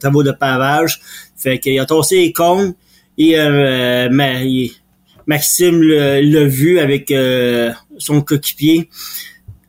[0.00, 1.02] travaux de pavage.
[1.36, 2.72] Fait qu'il a tassé les cônes
[3.18, 3.36] et
[4.10, 4.70] mais, il,
[5.26, 8.88] Maxime l'a vu avec euh, son coéquipier.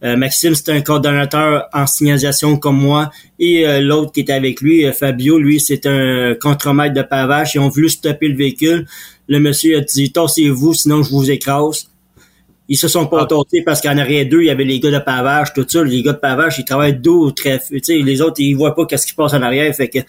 [0.04, 3.12] Euh, Maxime, c'est un coordonnateur en signalisation comme moi.
[3.40, 7.56] Et euh, l'autre qui était avec lui, Fabio, lui, c'est un contremaître de pavage.
[7.56, 8.86] Ils ont voulu stopper le véhicule.
[9.28, 11.90] Le monsieur a dit, tassez-vous, sinon je vous écrase.
[12.70, 13.36] Ils se sont pas ah.
[13.66, 15.84] parce qu'en arrière d'eux, il y avait les gars de pavage, tout ça.
[15.84, 19.12] Les gars de pavage, ils travaillent dos très, les autres, ils voient pas qu'est-ce qui
[19.12, 19.74] se passe en arrière.
[19.76, 20.00] Fait que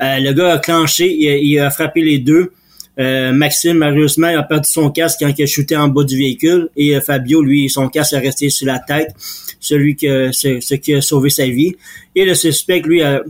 [0.00, 2.52] le gars a clenché, il a frappé les deux.
[2.98, 6.68] Euh, Maxime, malheureusement, a perdu son casque quand il a chuté en bas du véhicule.
[6.76, 9.14] Et euh, Fabio, lui, son casque est resté sur la tête,
[9.60, 11.74] celui que ce, qui a sauvé sa vie.
[12.14, 13.22] Et le suspect, lui, a,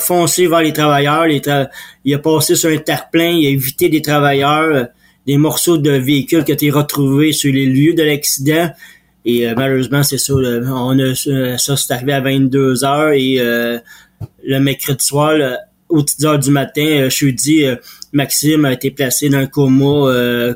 [0.00, 1.26] foncé vers les travailleurs.
[1.28, 4.84] il a passé sur un terre-plein, il a évité des travailleurs, euh,
[5.26, 8.70] des morceaux de véhicules qui ont été retrouvés sur les lieux de l'accident.
[9.24, 10.32] Et malheureusement, c'est ça.
[10.32, 11.14] On a,
[11.58, 15.36] ça, c'est arrivé à 22 heures et le mercredi soir,
[15.88, 17.76] aux 10 heures du matin, euh, jeudi, euh,
[18.12, 20.54] Maxime a été placé dans un coma euh,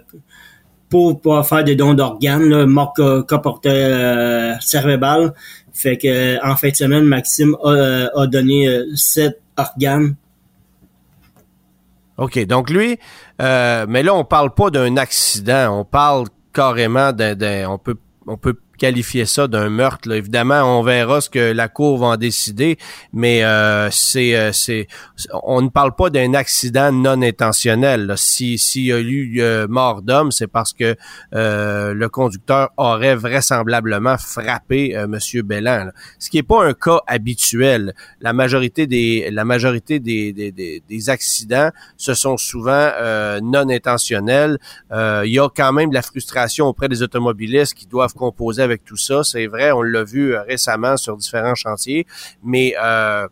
[0.89, 2.95] pour pouvoir faire des dons d'organes, mort
[3.43, 5.33] portait cérébral.
[5.73, 10.17] Fait que en fin de semaine, Maxime a, donné sept organes.
[12.19, 12.99] OK, donc lui,
[13.39, 18.59] mais là, on parle pas d'un accident, on parle carrément d'un, on peut, on peut
[18.79, 20.11] qualifier ça d'un meurtre.
[20.11, 22.79] Évidemment, on verra ce que la cour va en décider,
[23.13, 24.87] mais euh, c'est, euh, c'est,
[25.45, 28.15] on ne parle pas d'un accident non intentionnel.
[28.17, 30.97] Si s'il y a eu euh, mort d'homme, c'est parce que
[31.33, 35.91] le conducteur aurait vraisemblablement frappé Monsieur Bellan.
[36.19, 37.95] Ce qui n'est pas un cas habituel.
[38.21, 42.91] La majorité des la majorité des, des, des, des accidents, ce sont souvent
[43.43, 44.59] non intentionnels.
[44.91, 48.72] Il y a quand même de la frustration auprès des automobilistes qui doivent composer avec
[48.73, 49.23] avec tout ça.
[49.23, 52.07] C'est vrai, on l'a vu euh, récemment sur différents chantiers,
[52.43, 53.27] mais euh,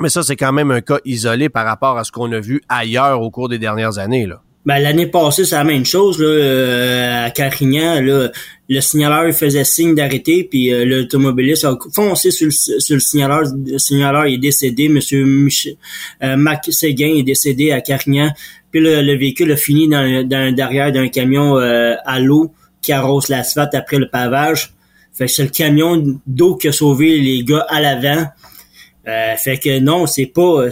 [0.00, 2.62] mais ça, c'est quand même un cas isolé par rapport à ce qu'on a vu
[2.70, 4.26] ailleurs au cours des dernières années.
[4.26, 4.40] Là.
[4.64, 6.18] Ben, l'année passée, c'est la même chose.
[6.18, 8.30] Là, euh, à Carignan, là,
[8.68, 13.42] le signaleur faisait signe d'arrêter, puis l'automobiliste a foncé sur le, sur le signaleur.
[13.66, 14.88] Le signaleur est décédé.
[14.88, 15.26] Monsieur
[16.22, 18.30] Mac Séguin est décédé à Carignan.
[18.70, 23.74] Puis le, véhicule a fini dans, dans derrière d'un camion à l'eau qui arrose l'asphalte
[23.74, 24.72] après le pavage.
[25.12, 28.26] Fait que c'est le camion d'eau qui a sauvé les gars à l'avant.
[29.08, 30.68] Euh, fait que non, c'est pas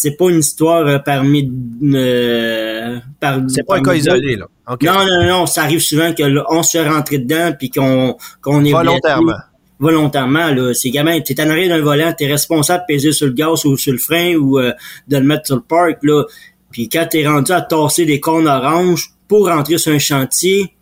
[0.00, 1.52] c'est pas une histoire euh, parmi
[1.92, 4.46] euh, par C'est pas un cas isolé là.
[4.82, 8.72] Non non non, ça arrive souvent qu'on se fait rentrer dedans puis qu'on qu'on est
[8.72, 9.36] volontairement.
[9.78, 13.34] volontairement là, c'est gamin, t'es en arrière d'un volant, t'es responsable de peser sur le
[13.34, 14.72] gaz ou sur le frein ou euh,
[15.08, 16.24] de le mettre sur le parc là.
[16.70, 20.72] Puis quand t'es rendu à tasser des cônes oranges pour rentrer sur un chantier,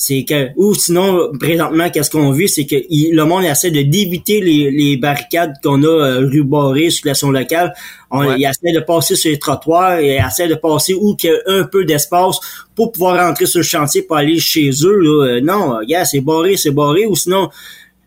[0.00, 4.40] c'est que ou sinon présentement qu'est-ce qu'on vit c'est que le monde essaie de débiter
[4.40, 7.74] les, les barricades qu'on a euh, ruborées sur la son locale
[8.12, 11.32] on il essaie de passer sur les trottoirs et essaie de passer où qu'il y
[11.32, 12.38] a un peu d'espace
[12.76, 15.26] pour pouvoir rentrer sur le chantier pour aller chez eux là.
[15.26, 17.50] Euh, non gars c'est barré c'est barré ou sinon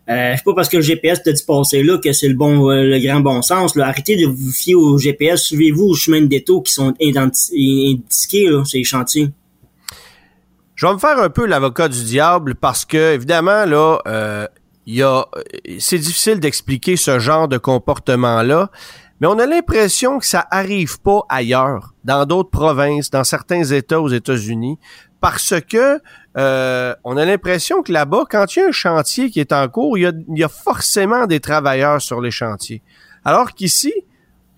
[0.08, 2.70] euh, c'est pas parce que le GPS t'a dit passer là que c'est le bon
[2.70, 3.76] euh, le grand bon sens.
[3.76, 3.86] Là.
[3.86, 8.64] Arrêtez de vous fier au GPS, suivez-vous aux chemins de détour qui sont indiqués là,
[8.64, 9.28] ces chantiers.
[10.82, 14.48] Je vais me faire un peu l'avocat du diable parce que, évidemment, là, euh,
[14.84, 15.26] il y a,
[15.78, 18.68] c'est difficile d'expliquer ce genre de comportement-là,
[19.20, 24.00] mais on a l'impression que ça arrive pas ailleurs, dans d'autres provinces, dans certains États
[24.00, 24.76] aux États-Unis,
[25.20, 26.00] parce que
[26.36, 29.68] euh, on a l'impression que là-bas, quand il y a un chantier qui est en
[29.68, 32.82] cours, il y a forcément des travailleurs sur les chantiers.
[33.24, 33.94] Alors qu'ici,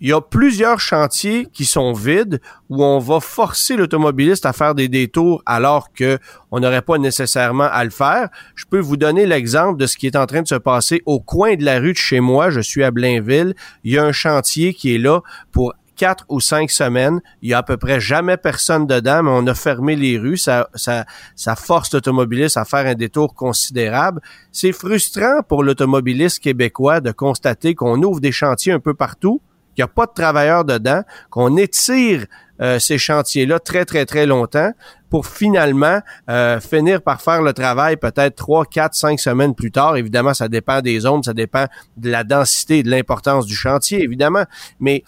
[0.04, 2.38] il y a plusieurs chantiers qui sont vides
[2.68, 6.18] où on va forcer l'automobiliste à faire des détours alors que
[6.50, 8.28] on n'aurait pas nécessairement à le faire.
[8.54, 11.20] Je peux vous donner l'exemple de ce qui est en train de se passer au
[11.20, 12.50] coin de la rue de chez moi.
[12.50, 13.54] Je suis à Blainville.
[13.82, 17.22] Il y a un chantier qui est là pour quatre ou cinq semaines.
[17.40, 20.36] Il y a à peu près jamais personne dedans, mais on a fermé les rues.
[20.36, 24.20] Ça, ça, ça force l'automobiliste à faire un détour considérable.
[24.52, 29.40] C'est frustrant pour l'automobiliste québécois de constater qu'on ouvre des chantiers un peu partout,
[29.74, 32.26] qu'il n'y a pas de travailleurs dedans, qu'on étire
[32.60, 34.72] euh, ces chantiers-là très, très, très longtemps
[35.10, 39.96] pour finalement euh, finir par faire le travail peut-être trois, quatre, cinq semaines plus tard.
[39.96, 44.02] Évidemment, ça dépend des zones, ça dépend de la densité et de l'importance du chantier,
[44.02, 44.44] évidemment.
[44.78, 45.02] Mais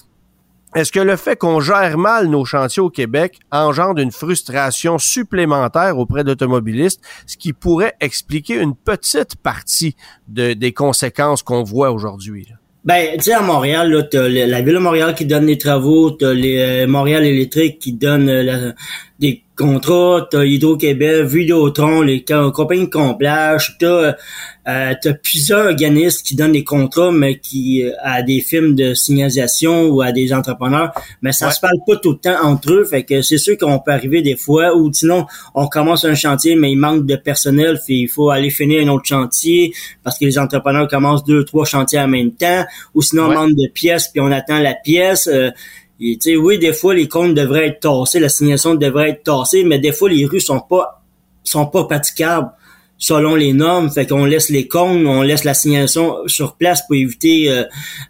[0.74, 5.98] est-ce que le fait qu'on gère mal nos chantiers au Québec engendre une frustration supplémentaire
[5.98, 9.96] auprès d'automobilistes, ce qui pourrait expliquer une petite partie
[10.28, 12.52] de, des conséquences qu'on voit aujourd'hui?
[12.86, 16.12] Ben, tu sais, à Montréal, là, t'as la ville de Montréal qui donne les travaux,
[16.12, 18.70] t'as les euh, Montréal électrique qui donne euh,
[19.18, 24.14] des contrats, t'as Hydro-Québec, Vidéotron, les compagnies de comblage, t'as
[24.68, 28.92] euh, t'as plusieurs organismes qui donnent des contrats, mais qui euh, à des films de
[28.92, 32.84] signalisation ou à des entrepreneurs, mais ça se parle pas tout le temps entre eux,
[32.84, 36.54] fait que c'est sûr qu'on peut arriver des fois, ou sinon on commence un chantier,
[36.56, 40.26] mais il manque de personnel, fait il faut aller finir un autre chantier parce que
[40.26, 44.08] les entrepreneurs commencent deux, trois chantiers en même temps, ou sinon on manque de pièces,
[44.08, 45.28] puis on attend la pièce.
[45.28, 45.50] Euh,
[46.00, 49.78] et, oui, des fois, les comptes devraient être tassés, la signalisation devrait être tassée, mais
[49.78, 51.02] des fois, les rues sont pas
[51.42, 52.50] sont pas praticables
[52.98, 53.90] selon les normes.
[53.90, 57.64] Fait qu'on laisse les cônes, on laisse la signalisation sur place pour éviter euh,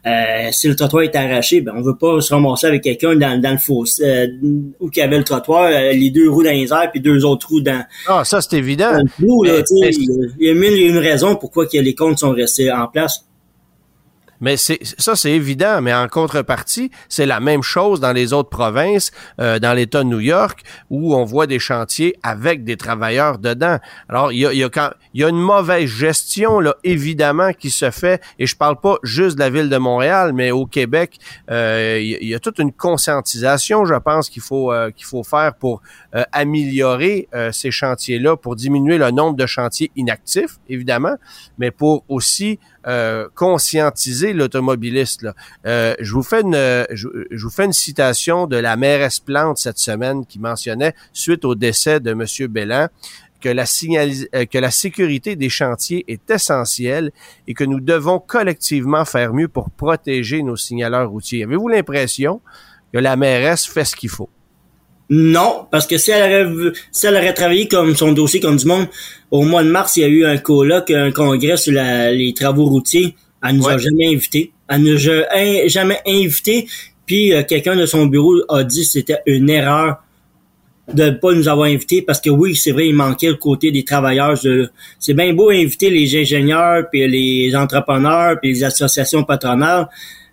[0.06, 3.40] euh, si le trottoir est arraché, ben on veut pas se ramasser avec quelqu'un dans,
[3.40, 4.26] dans le fossé euh,
[4.80, 7.48] où il y avait le trottoir, les deux roues dans les airs puis deux autres
[7.48, 7.84] roues dans.
[8.06, 9.00] Ah, ça c'est évident.
[9.18, 13.24] il y a une raison pourquoi que les cônes sont restés en place.
[14.40, 15.80] Mais ça, c'est évident.
[15.80, 20.08] Mais en contrepartie, c'est la même chose dans les autres provinces, euh, dans l'État de
[20.08, 23.78] New York, où on voit des chantiers avec des travailleurs dedans.
[24.08, 28.22] Alors, il y a, une mauvaise gestion, là, évidemment, qui se fait.
[28.38, 31.18] Et je parle pas juste de la ville de Montréal, mais au Québec,
[31.50, 35.54] euh, il, y a, toute une conscientisation, je pense, qu'il faut euh, qu'il faut faire
[35.54, 35.82] pour
[36.32, 41.16] améliorer ces chantiers-là, pour diminuer le nombre de chantiers inactifs, évidemment,
[41.58, 45.26] mais pour aussi euh, conscientiser l'automobiliste.
[45.66, 49.78] Euh, je vous fais une je, vous fais une citation de la mairesse Plante cette
[49.78, 52.88] semaine qui mentionnait suite au décès de Monsieur Bellan
[53.40, 57.12] que la, euh, que la sécurité des chantiers est essentielle
[57.46, 61.44] et que nous devons collectivement faire mieux pour protéger nos signaleurs routiers.
[61.44, 62.40] Avez-vous l'impression
[62.92, 64.30] que la mairesse fait ce qu'il faut?
[65.08, 68.66] Non, parce que si elle aurait, si elle aurait travaillé comme son dossier comme du
[68.66, 68.88] monde,
[69.30, 72.66] au mois de mars, il y a eu un colloque, un congrès sur les travaux
[72.66, 73.14] routiers.
[73.42, 74.52] Elle nous a jamais invités.
[74.68, 76.66] Elle nous a jamais invité.
[77.06, 80.02] Puis euh, quelqu'un de son bureau a dit que c'était une erreur
[80.92, 83.70] de ne pas nous avoir invités parce que oui, c'est vrai, il manquait le côté
[83.70, 84.36] des travailleurs.
[84.98, 89.88] c'est bien beau inviter les ingénieurs, puis les entrepreneurs, puis les associations patronales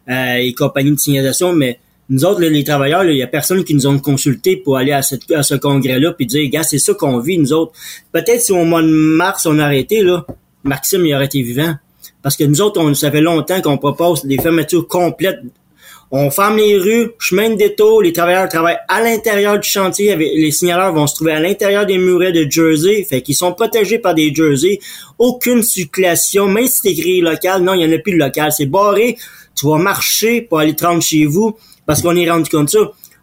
[0.09, 1.79] euh, et compagnies de signalisation, mais
[2.09, 5.01] nous autres, les travailleurs, il y a personne qui nous ont consulté pour aller à,
[5.01, 7.71] ce congrès-là puis dire, gars, c'est ça qu'on vit, nous autres.
[8.11, 10.25] Peut-être si au mois de mars, on a arrêté, là,
[10.63, 11.75] Maxime, il aurait été vivant.
[12.21, 15.39] Parce que nous autres, on, ça fait longtemps qu'on propose des fermetures complètes.
[16.11, 20.51] On ferme les rues, chemin de détour, les travailleurs travaillent à l'intérieur du chantier, les
[20.51, 24.13] signaleurs vont se trouver à l'intérieur des murets de Jersey, fait qu'ils sont protégés par
[24.13, 24.77] des Jersey.
[25.17, 28.51] Aucune circulation, même si c'est écrit local, non, il n'y en a plus de local,
[28.51, 29.17] c'est barré.
[29.55, 32.79] Tu vas marcher pour aller te rendre chez vous parce qu'on est rendu comme ça.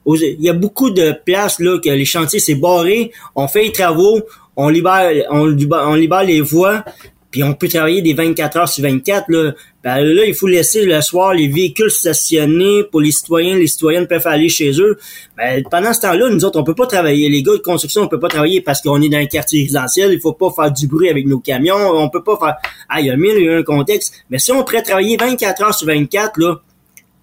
[0.06, 3.72] Il y a beaucoup de places là que les chantiers c'est barré, on fait les
[3.72, 4.20] travaux,
[4.56, 6.84] on libère, on, libère les voies,
[7.30, 9.52] puis on peut travailler des 24 heures sur 24 là.
[9.82, 14.06] Ben là, il faut laisser le soir les véhicules stationnés pour les citoyens, les citoyennes
[14.06, 14.98] peuvent aller chez eux.
[15.38, 17.30] Ben, pendant ce temps-là, nous autres, on peut pas travailler.
[17.30, 20.12] Les gars de construction, on peut pas travailler parce qu'on est dans un quartier résidentiel.
[20.12, 21.78] Il faut pas faire du bruit avec nos camions.
[21.94, 22.56] On peut pas faire.
[22.90, 24.12] Ah, il y a mille et un contexte.
[24.28, 26.60] Mais si on pourrait travailler 24 heures sur 24 là,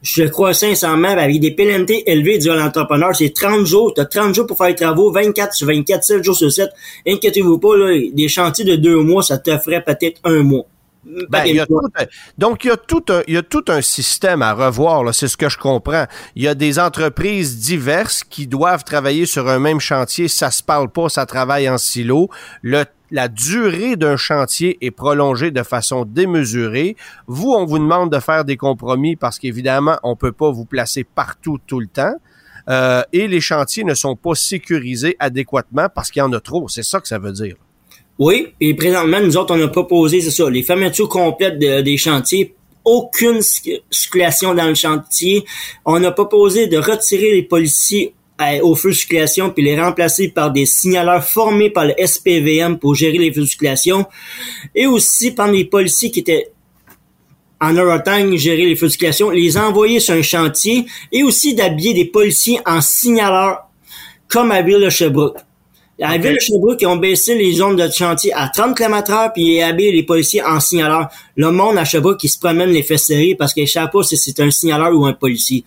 [0.02, 3.94] je crois sincèrement, avec des pénalités élevées durant l'entrepreneur, c'est 30 jours.
[3.94, 6.70] Tu as 30 jours pour faire les travaux, 24 sur 24, 7 jours sur 7.
[7.08, 10.66] Inquiétez-vous pas, là, des chantiers de deux mois, ça te ferait peut-être un mois.
[11.30, 11.80] Ben, il y a tout
[12.38, 15.30] donc, il y, a tout un, il y a tout un système à revoir, c'est
[15.30, 16.06] ce que je comprends.
[16.36, 20.28] Il y a des entreprises diverses qui doivent travailler sur un même chantier.
[20.28, 22.30] Ça se parle pas, ça travaille en silo.
[22.62, 26.96] Le la durée d'un chantier est prolongée de façon démesurée.
[27.28, 31.04] Vous, on vous demande de faire des compromis parce qu'évidemment, on peut pas vous placer
[31.04, 32.16] partout tout le temps.
[32.70, 36.68] Euh, et les chantiers ne sont pas sécurisés adéquatement parce qu'il y en a trop.
[36.68, 37.56] C'est ça que ça veut dire.
[38.20, 42.56] Oui, et présentement, nous autres, on a proposé, c'est ça, les fermetures complètes des chantiers
[42.88, 45.44] aucune circulation dans le chantier.
[45.86, 48.14] On a proposé de retirer les policiers
[48.62, 52.96] au feu de circulation puis les remplacer par des signaleurs formés par le SPVM pour
[52.96, 54.06] gérer les circulation
[54.76, 56.52] et aussi par les policiers qui étaient
[57.60, 62.60] en Eurotank gérer les circulation, les envoyer sur un chantier et aussi d'habiller des policiers
[62.66, 63.64] en signaleurs
[64.28, 65.38] comme à Ville de Sherbrooke.
[66.00, 69.34] À Ville de Sherbrooke, ils ont baissé les zones de chantier à 30 km heure
[69.34, 71.10] puis ils habillent les policiers en signaleurs.
[71.36, 74.16] Le monde à Sherbrooke qui se promène les fait serrer parce qu'ils savent pas si
[74.16, 75.64] c'est un signaleur ou un policier.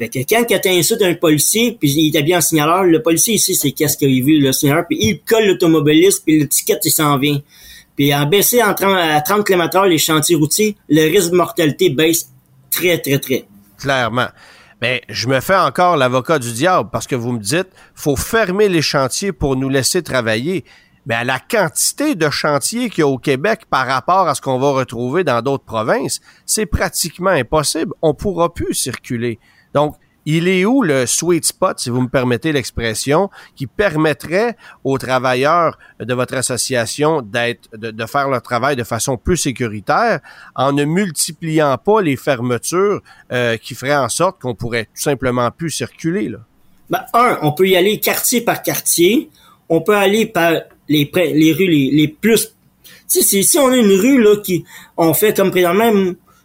[0.00, 3.34] Fait que quand tu insultes un policier, puis il est bien en signaleur, le policier
[3.34, 6.90] ici, c'est qu'est-ce qu'il a vu, le signaleur, puis il colle l'automobiliste, puis l'étiquette, il
[6.90, 7.38] s'en vient.
[7.96, 11.90] Puis en baissé en 30, à 30 km les chantiers routiers, le risque de mortalité
[11.90, 12.30] baisse
[12.70, 13.44] très, très, très.
[13.76, 14.28] Clairement.
[14.80, 18.70] Mais je me fais encore l'avocat du diable parce que vous me dites, faut fermer
[18.70, 20.64] les chantiers pour nous laisser travailler.
[21.04, 24.40] Mais à la quantité de chantiers qu'il y a au Québec par rapport à ce
[24.40, 27.92] qu'on va retrouver dans d'autres provinces, c'est pratiquement impossible.
[28.00, 29.38] On pourra plus circuler.
[29.74, 29.96] Donc,
[30.26, 35.78] il est où le sweet spot, si vous me permettez l'expression, qui permettrait aux travailleurs
[35.98, 40.20] de votre association d'être, de, faire leur travail de façon plus sécuritaire
[40.54, 43.00] en ne multipliant pas les fermetures
[43.32, 46.38] euh, qui feraient en sorte qu'on pourrait tout simplement plus circuler, là?
[46.90, 49.30] Ben, un, on peut y aller quartier par quartier.
[49.68, 50.52] On peut aller par
[50.88, 52.54] les, les rues les, les plus...
[53.06, 54.64] Si, si, si on a une rue, là, qui,
[54.96, 55.92] on fait comme présentement,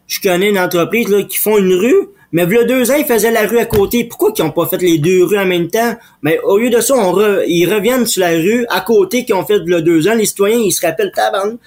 [0.08, 3.32] je connais une entreprise, là, qui font une rue, mais le deux ans, ils faisaient
[3.32, 4.04] la rue à côté.
[4.04, 5.96] Pourquoi ils n'ont pas fait les deux rues en même temps?
[6.22, 7.18] Mais au lieu de ça, on
[7.48, 10.16] ils reviennent sur la rue à côté qui ont fait le deux ans.
[10.16, 11.58] Les citoyens, ils se rappellent tabarn.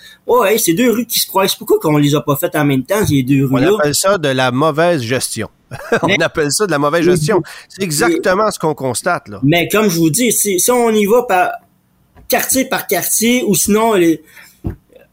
[0.45, 1.55] Hey, c'est deux rues qui se croisent.
[1.57, 3.73] Pourquoi qu'on les a pas faites en même temps, ces deux rues-là?
[3.73, 5.49] On appelle ça de la mauvaise gestion.
[6.03, 7.43] on appelle ça de la mauvaise gestion.
[7.71, 9.41] C'est exactement ce qu'on constate, là.
[9.43, 11.51] Mais comme je vous dis, si, on y va par
[12.29, 13.95] quartier par quartier, ou sinon,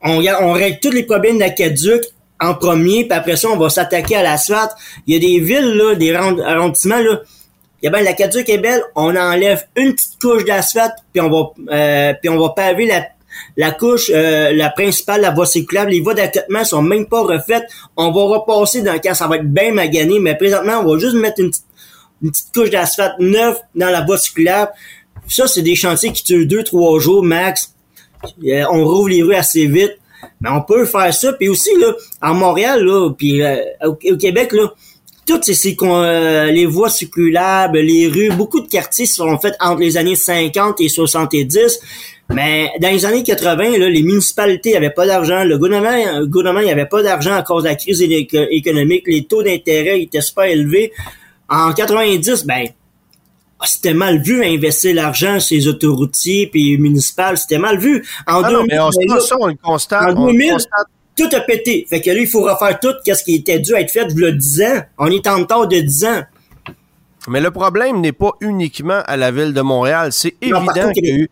[0.02, 2.04] on, on règle tous les problèmes d'aqueduc
[2.40, 4.72] en premier, puis après ça, on va s'attaquer à l'asphalte.
[5.08, 7.22] Il y a des villes, là, des arrondissements, là.
[7.82, 12.14] Il la Caduc est belle, on enlève une petite couche d'asphalte, puis on va euh,
[12.20, 13.06] puis on va paver la,
[13.58, 17.66] la couche, euh, la principale, la voie circulable, les voies d'accotement sont même pas refaites.
[17.96, 20.98] On va repasser dans le cas, ça va être bien magané, mais présentement, on va
[20.98, 21.66] juste mettre une petite,
[22.24, 24.72] une petite couche d'asphalte neuve dans la voie circulable.
[25.28, 27.74] Ça, c'est des chantiers qui durent deux, trois jours max.
[28.46, 29.98] Euh, on rouvre les rues assez vite.
[30.42, 31.34] Mais on peut faire ça.
[31.34, 34.72] Puis aussi, là, en Montréal, là, puis euh, au, Québec, là,
[35.26, 39.98] toutes ces, euh, les voies circulables, les rues, beaucoup de quartiers sont faits entre les
[39.98, 41.80] années 50 et 70.
[42.34, 45.44] Mais dans les années 80, là, les municipalités n'avaient pas d'argent.
[45.44, 49.04] Le gouvernement, le gouvernement n'avait pas d'argent à cause de la crise économique.
[49.08, 50.92] Les taux d'intérêt étaient super élevés.
[51.50, 52.68] En 90, ben,
[53.60, 58.06] ah, c'était mal vu investir l'argent chez les autoroutiers puis municipales, c'était mal vu.
[58.28, 60.18] En 2000, ah mais on, ça, on le constate.
[60.18, 60.58] En 2000,
[61.16, 61.86] tout a pété.
[61.90, 64.62] Fait que là, il faut refaire tout ce qui était dû être fait a 10
[64.62, 64.82] ans.
[64.98, 66.24] On est en temps de 10 ans.
[67.28, 70.12] Mais le problème n'est pas uniquement à la ville de Montréal.
[70.12, 71.30] C'est évident qu'il y a eu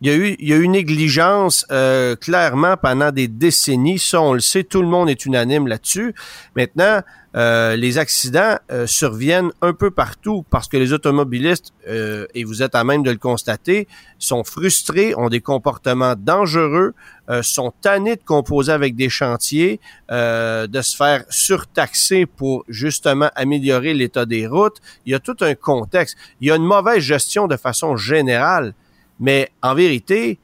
[0.00, 3.98] il y a eu, il y a négligence euh, clairement pendant des décennies.
[3.98, 6.14] Ça, on le sait, tout le monde est unanime là-dessus.
[6.56, 7.00] Maintenant,
[7.36, 12.74] euh, les accidents euh, surviennent un peu partout parce que les automobilistes, et vous êtes
[12.74, 13.86] à même de le constater,
[14.18, 16.94] sont frustrés, ont des comportements dangereux,
[17.42, 19.80] sont tannés de composer avec des chantiers,
[20.10, 24.78] de se faire surtaxer pour justement améliorer l'état des routes.
[25.04, 26.16] Il y a tout un contexte.
[26.40, 28.74] Il y a une mauvaise gestion de façon générale
[29.20, 30.38] mais en vérité,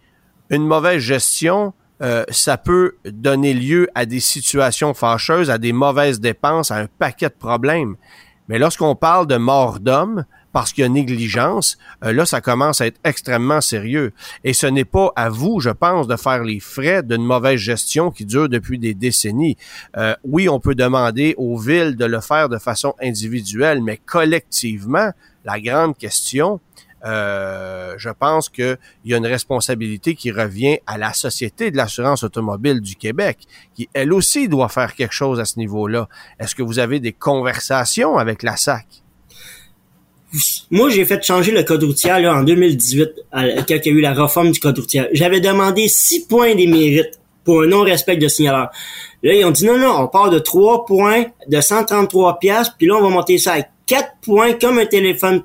[0.51, 6.21] une mauvaise gestion, euh, ça peut donner lieu à des situations fâcheuses, à des mauvaises
[6.21, 7.97] dépenses, à un paquet de problèmes.
[8.49, 12.81] Mais lorsqu'on parle de mort d'homme, parce qu'il y a négligence, euh, là, ça commence
[12.81, 14.13] à être extrêmement sérieux.
[14.45, 18.11] Et ce n'est pas à vous, je pense, de faire les frais d'une mauvaise gestion
[18.11, 19.57] qui dure depuis des décennies.
[19.97, 25.13] Euh, oui, on peut demander aux villes de le faire de façon individuelle, mais collectivement,
[25.45, 26.61] la grande question,
[27.05, 32.23] euh, je pense qu'il y a une responsabilité qui revient à la Société de l'assurance
[32.23, 33.39] automobile du Québec,
[33.75, 36.09] qui elle aussi doit faire quelque chose à ce niveau-là.
[36.39, 38.87] Est-ce que vous avez des conversations avec la SAC?
[40.71, 44.01] Moi, j'ai fait changer le code routier là, en 2018, quand il y a eu
[44.01, 45.09] la réforme du code routier.
[45.13, 48.71] J'avais demandé six points des mérites pour un non-respect de signaleur.
[49.23, 52.87] Là, ils ont dit non, non, on part de trois points de 133 pièces, puis
[52.87, 53.57] là, on va monter ça
[53.91, 55.43] 4 points comme un téléphone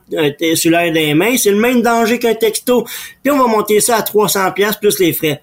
[0.53, 1.35] sur l'air des mains.
[1.35, 2.85] C'est le même danger qu'un texto.
[3.23, 5.41] Puis on va monter ça à 300 pièces plus les frais.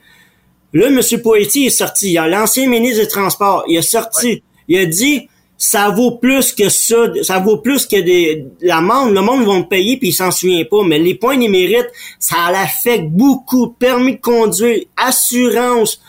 [0.73, 1.01] Là, M.
[1.21, 2.13] Poitier est sorti.
[2.13, 3.65] Il a l'ancien ministre des Transports.
[3.67, 4.45] Il est sorti.
[4.69, 5.29] Il a dit,
[5.59, 7.09] ça vaut plus que ça.
[7.23, 9.13] Ça vaut plus que des, l'amende.
[9.13, 10.85] Le monde va me payer puis il s'en souvient pas.
[10.85, 11.91] Mais les points des mérites,
[12.21, 13.71] ça l'affecte beaucoup.
[13.71, 16.01] Permis de conduire, assurance,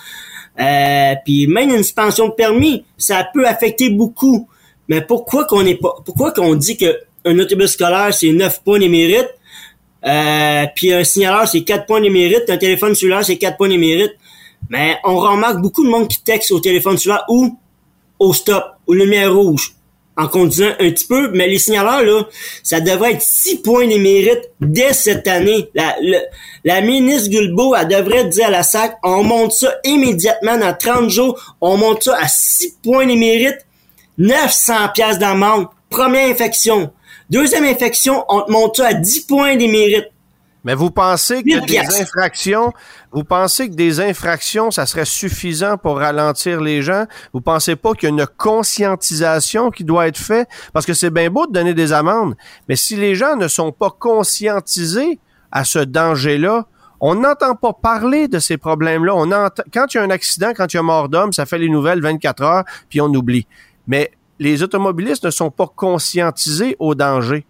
[0.59, 4.47] Euh, puis même une suspension de permis, ça peut affecter beaucoup.
[4.87, 8.79] Mais pourquoi qu'on est pas, pourquoi qu'on dit que un autobus scolaire c'est 9 points
[8.79, 9.29] de mérite,
[10.05, 13.69] euh, puis un signaleur c'est 4 points de mérite, un téléphone cellulaire c'est 4 points
[13.69, 14.13] de mérite.
[14.69, 17.57] Mais on remarque beaucoup de monde qui texte au téléphone cellulaire ou
[18.19, 19.75] au stop, aux lumières rouges
[20.15, 22.27] en conduisant un petit peu, mais les signaleurs, là,
[22.61, 25.69] ça devrait être 6 points de mérite dès cette année.
[25.73, 25.95] La,
[26.63, 31.09] la ministre Gulbo, elle devrait dire à la SAC, on monte ça immédiatement dans 30
[31.09, 33.65] jours, on monte ça à 6 points de mérite,
[34.17, 36.91] 900 pièces d'amende, première infection.
[37.29, 40.09] Deuxième infection, on monte ça à 10 points de mérite.
[40.63, 42.71] Mais vous pensez que des infractions,
[43.11, 47.05] vous pensez que des infractions, ça serait suffisant pour ralentir les gens?
[47.33, 50.47] Vous pensez pas qu'il y a une conscientisation qui doit être faite?
[50.71, 52.35] Parce que c'est bien beau de donner des amendes,
[52.69, 55.19] mais si les gens ne sont pas conscientisés
[55.51, 56.65] à ce danger-là,
[57.01, 59.13] on n'entend pas parler de ces problèmes-là.
[59.13, 61.45] On entend, quand il y a un accident, quand il y a mort d'homme, ça
[61.45, 63.45] fait les nouvelles 24 heures, puis on oublie.
[63.87, 67.45] Mais les automobilistes ne sont pas conscientisés au danger.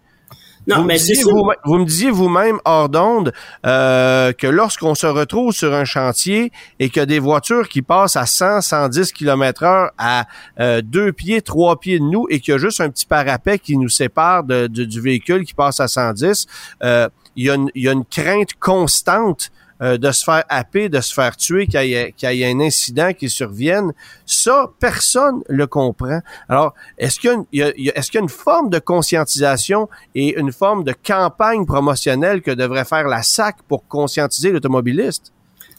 [0.66, 3.32] Non, vous mais c'est vous, vous, me disiez vous-même hors d'onde
[3.66, 8.24] euh, que lorsqu'on se retrouve sur un chantier et que des voitures qui passent à
[8.24, 10.24] 100, 110 km heure à
[10.60, 13.58] euh, deux pieds, trois pieds de nous et qu'il y a juste un petit parapet
[13.58, 16.46] qui nous sépare de, du véhicule qui passe à 110,
[16.82, 19.50] euh, il, y a une, il y a une crainte constante
[19.82, 23.28] euh, de se faire happer, de se faire tuer, qu'il y, ait un incident qui
[23.28, 23.92] survienne.
[24.24, 26.20] Ça, personne le comprend.
[26.48, 30.94] Alors, est-ce qu'il y, qu'il y a une forme de conscientisation et une forme de
[31.06, 35.33] campagne promotionnelle que devrait faire la SAC pour conscientiser l'automobiliste?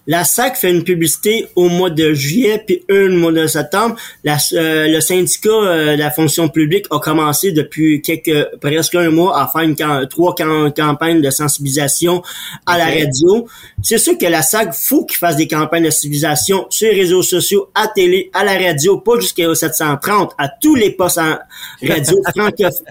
[0.08, 3.96] La SAC fait une publicité au mois de juillet puis une au mois de septembre.
[4.24, 9.10] La, euh, le syndicat euh, de la fonction publique a commencé depuis quelques presque un
[9.10, 9.76] mois à faire une
[10.08, 12.22] trois campagnes de sensibilisation
[12.66, 13.48] à la radio.
[13.82, 17.22] C'est sûr que la SAC faut qu'il fasse des campagnes de sensibilisation sur les réseaux
[17.22, 21.38] sociaux, à télé, à la radio, pas jusqu'à 730, à tous les postes en
[21.88, 22.22] radio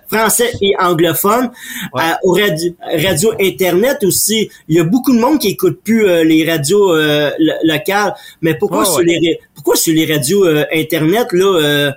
[0.09, 1.51] français et anglophones,
[1.97, 4.51] à, aux radio, internet aussi.
[4.69, 7.31] Il y a beaucoup de monde qui écoute plus euh, les radios euh,
[7.65, 8.15] local.
[8.41, 11.93] Mais pourquoi sur les pourquoi sur les radios euh, internet là euh,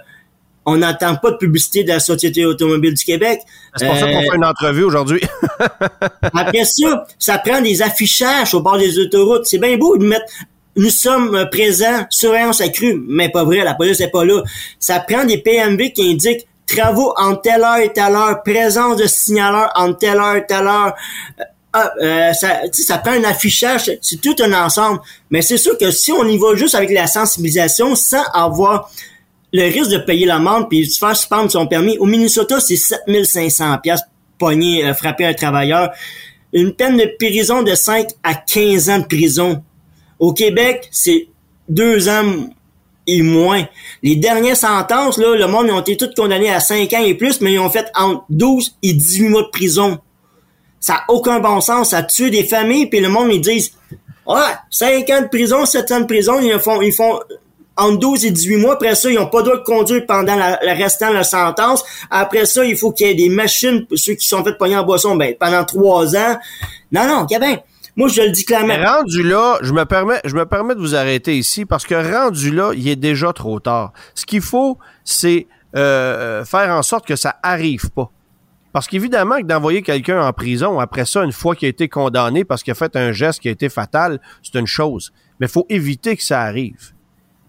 [0.65, 3.39] on n'entend pas de publicité de la Société automobile du Québec?
[3.77, 5.21] C'est pour ça qu'on fait une entrevue aujourd'hui.
[6.21, 9.45] après ça, ça prend des affichages au bord des autoroutes.
[9.45, 10.25] C'est bien beau de mettre
[10.75, 14.43] nous sommes présents, surveillance accrue, mais pas vrai, la police n'est pas là.
[14.77, 19.07] Ça prend des PMV qui indiquent travaux en telle heure et telle heure, présence de
[19.07, 20.93] signaleurs en telle heure et telle heure,
[21.73, 24.99] ah, euh, ça, ça prend un affichage, c'est tout un ensemble.
[25.29, 28.89] Mais c'est sûr que si on y va juste avec la sensibilisation sans avoir
[29.53, 32.75] le risque de payer l'amende puis de se faire suspendre son permis, au Minnesota, c'est
[32.75, 34.01] 7500 pièces
[34.37, 35.91] pogné, euh, frapper un travailleur.
[36.53, 39.63] Une peine de prison de 5 à 15 ans de prison.
[40.19, 41.27] Au Québec, c'est
[41.67, 42.49] deux ans
[43.05, 43.65] et moins.
[44.03, 47.13] Les dernières sentences, là, le monde, ils ont été tous condamnés à 5 ans et
[47.13, 49.99] plus, mais ils ont fait entre 12 et 18 mois de prison.
[50.87, 51.89] Ça n'a aucun bon sens.
[51.89, 53.73] Ça tue des familles, puis le monde, ils disent,
[54.25, 57.19] ouais, 5 ans de prison, 7 ans de prison, ils font, ils font
[57.75, 58.75] entre 12 et 18 mois.
[58.75, 61.83] Après ça, ils n'ont pas le droit de conduire pendant le restant de la sentence.
[62.09, 64.85] Après ça, il faut qu'il y ait des machines ceux qui sont faits pogner en
[64.85, 66.37] boisson ben, pendant 3 ans.
[66.93, 67.57] Non, non, Gabin.
[67.97, 68.77] Moi, je le dis clairement.
[68.81, 72.53] rendu là, je me permets, je me permets de vous arrêter ici parce que rendu
[72.53, 73.91] là, il est déjà trop tard.
[74.15, 78.09] Ce qu'il faut, c'est euh, faire en sorte que ça arrive pas.
[78.77, 82.45] Parce qu'évidemment que d'envoyer quelqu'un en prison après ça, une fois qu'il a été condamné
[82.45, 85.11] parce qu'il a fait un geste qui a été fatal, c'est une chose.
[85.39, 86.93] Mais il faut éviter que ça arrive.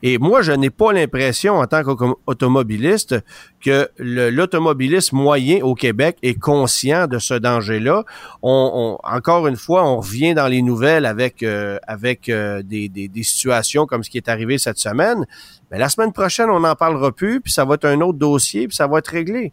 [0.02, 3.16] Et moi, je n'ai pas l'impression, en tant qu'automobiliste,
[3.60, 8.04] que l'automobiliste moyen au Québec est conscient de ce danger-là.
[8.40, 13.08] On, encore une fois, on revient dans les nouvelles avec euh, avec euh, des, des,
[13.08, 15.26] des, situations comme ce qui est arrivé cette semaine.
[15.70, 18.66] Mais la semaine prochaine, on n'en parlera plus, puis ça va être un autre dossier,
[18.66, 19.52] puis ça va être réglé.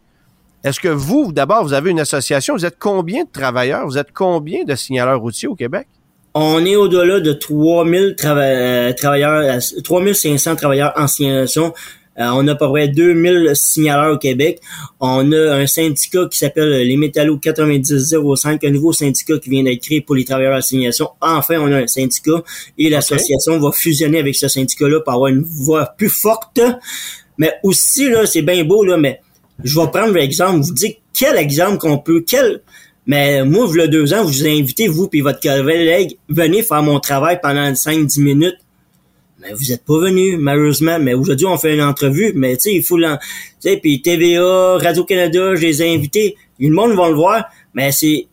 [0.66, 2.55] Est-ce que vous, d'abord, vous avez une association?
[2.55, 3.86] Vous êtes combien de travailleurs?
[3.86, 5.86] Vous êtes combien de signaleurs routiers au Québec?
[6.34, 11.72] On est au-delà de 3000 euh, travailleurs, 3500 travailleurs en signalisation.
[12.18, 14.59] Euh, on a à peu près 2000 signaleurs au Québec.
[14.99, 19.84] On a un syndicat qui s'appelle les Métallos 9005, un nouveau syndicat qui vient d'être
[19.84, 21.09] créé pour les travailleurs en signalisation.
[21.22, 22.41] Enfin, on a un syndicat
[22.80, 26.59] et l'association va fusionner avec ce syndicat-là pour avoir une voix plus forte.
[27.38, 29.22] Mais aussi, là, c'est bien beau, là, mais
[29.64, 32.62] je vais prendre l'exemple, vous dites quel exemple qu'on peut, quel,
[33.08, 36.82] mais moi, vous le deux ans, vous ai invité, vous puis votre collègue, venez faire
[36.82, 38.58] mon travail pendant 5-10 minutes.
[39.39, 40.97] Mais vous êtes pas venu, malheureusement.
[40.99, 43.06] Mais aujourd'hui, on fait une entrevue, mais tu sais, il faut tu
[43.60, 46.36] sais, puis TVA, Radio-Canada, je les ai invités.
[46.60, 48.28] Le monde va le voir, mais c'est,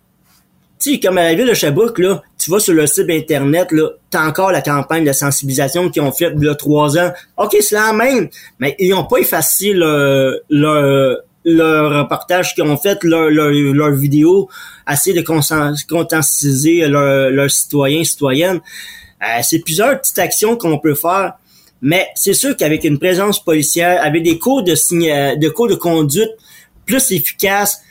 [0.80, 3.70] tu sais, comme à la ville de Sherbrooke, là, tu vas sur le site internet,
[3.70, 7.12] là, t'as encore la campagne de sensibilisation qu'ils ont fait il y a trois ans.
[7.36, 8.28] OK, c'est la même,
[8.58, 13.92] mais ils ont pas effacé le, le, leur reportage qu'ils ont fait, leur, leur, leur
[13.92, 14.48] vidéo,
[14.86, 18.60] assez de conscientiser leurs leur citoyens, citoyennes.
[19.22, 21.34] Euh, c'est plusieurs petites actions qu'on peut faire,
[21.80, 24.74] mais c'est sûr qu'avec une présence policière, avec des cours de,
[25.36, 26.30] de cours de conduite
[26.86, 27.82] plus efficaces,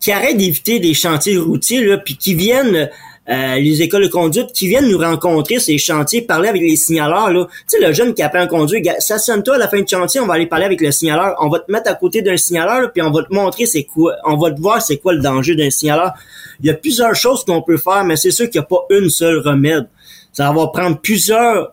[0.00, 2.88] qui arrêtent d'éviter des chantiers routiers, là, puis qui viennent
[3.30, 7.30] euh, les écoles de conduite qui viennent nous rencontrer ces chantiers, parler avec les signaleurs.
[7.30, 7.46] Là.
[7.70, 10.26] Tu sais, le jeune qui apprend à conduire, stationne-toi à la fin du chantier, on
[10.26, 11.36] va aller parler avec le signaleur.
[11.40, 14.14] On va te mettre à côté d'un signaleur, puis on va te montrer c'est quoi,
[14.24, 16.12] on va te voir c'est quoi le danger d'un signaleur.
[16.60, 18.86] Il y a plusieurs choses qu'on peut faire, mais c'est sûr qu'il n'y a pas
[18.90, 19.88] une seule remède.
[20.32, 21.72] Ça va prendre plusieurs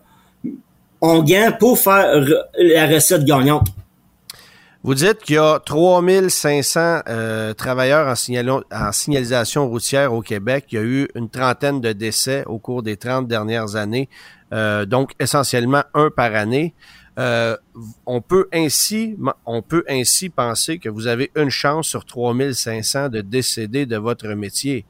[1.00, 2.22] onguents pour faire
[2.58, 3.68] la recette gagnante.
[4.86, 10.66] Vous dites qu'il y a 3500 euh, travailleurs en, en, signalisation routière au Québec.
[10.70, 14.08] Il y a eu une trentaine de décès au cours des 30 dernières années,
[14.52, 16.72] euh, donc essentiellement un par année.
[17.18, 17.56] Euh,
[18.06, 19.16] on peut ainsi,
[20.36, 24.84] penser que vous avez une chance sur 3500 de décéder de votre métier.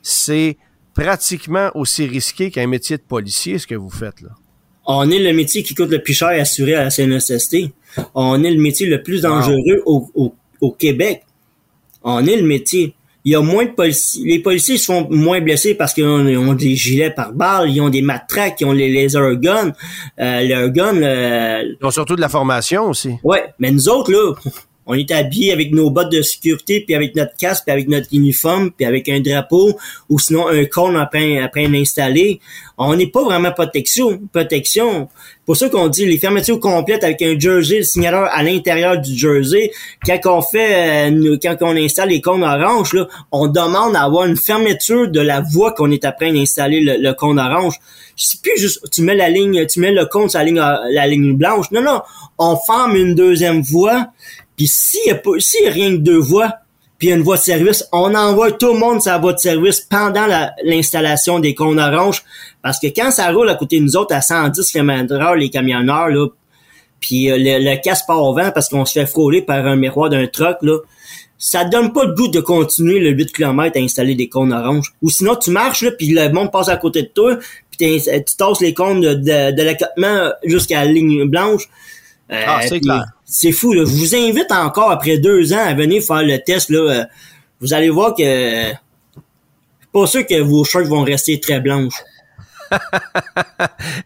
[0.00, 0.56] C'est
[0.94, 4.30] pratiquement aussi risqué qu'un métier de policier, ce que vous faites là.
[4.86, 7.70] On est le métier qui coûte le plus cher à assurer à la CNSST.
[8.14, 11.22] On est le métier le plus dangereux au, au, Québec.
[12.02, 12.94] On est le métier.
[13.24, 14.24] Il y a moins de policiers.
[14.24, 18.02] Les policiers sont moins blessés parce qu'ils ont, des gilets par balles, ils ont des
[18.02, 19.72] matraques, ils ont les laser guns.
[20.18, 20.68] Euh.
[20.74, 23.14] Euh, ils ont surtout de la formation aussi.
[23.22, 24.34] Ouais, mais nous autres, là,
[24.86, 28.08] on est habillés avec nos bottes de sécurité, puis avec notre casque, puis avec notre
[28.12, 29.78] uniforme, puis avec un drapeau,
[30.08, 32.40] ou sinon un cône après, après installé.
[32.78, 34.20] On n'est pas vraiment protection.
[34.32, 35.08] Protection.
[35.46, 39.16] Pour ça qu'on dit les fermetures complètes avec un jersey, le signaleur à l'intérieur du
[39.16, 39.72] jersey.
[40.04, 44.36] Quand on fait, euh, quand on installe les cônes orange, là, on demande d'avoir une
[44.36, 47.74] fermeture de la voie qu'on est après d'installer le, le cône orange.
[48.16, 51.06] C'est plus juste, tu mets la ligne, tu mets le cône sur la ligne, la
[51.06, 51.70] ligne blanche.
[51.70, 52.02] Non, non.
[52.38, 54.08] On forme une deuxième voie
[54.62, 56.52] puis s'il y a a rien que deux voies,
[56.96, 60.24] puis une voie de service, on envoie tout le monde sa voie de service pendant
[60.62, 62.22] l'installation des cônes oranges.
[62.62, 66.10] Parce que quand ça roule à côté de nous autres à 110 km/h, les camionneurs,
[66.10, 66.28] là,
[67.00, 70.10] puis euh, le, casse part au vent parce qu'on se fait frôler par un miroir
[70.10, 70.78] d'un truck, là,
[71.38, 74.94] ça donne pas le goût de continuer le 8 km à installer des cônes oranges.
[75.02, 77.36] Ou sinon, tu marches, là, puis le monde passe à côté de toi,
[77.76, 79.14] puis tu tasses les cônes de,
[79.50, 81.68] de, l'accotement jusqu'à la ligne blanche.
[82.32, 83.72] Euh, ah, c'est clair c'est fou.
[83.72, 83.84] Là.
[83.86, 86.70] Je vous invite encore après deux ans à venir faire le test.
[86.70, 86.78] Là.
[86.78, 87.04] Euh,
[87.60, 88.68] vous allez voir que je
[89.80, 92.02] suis pas sûr que vos shirts vont rester très blanches.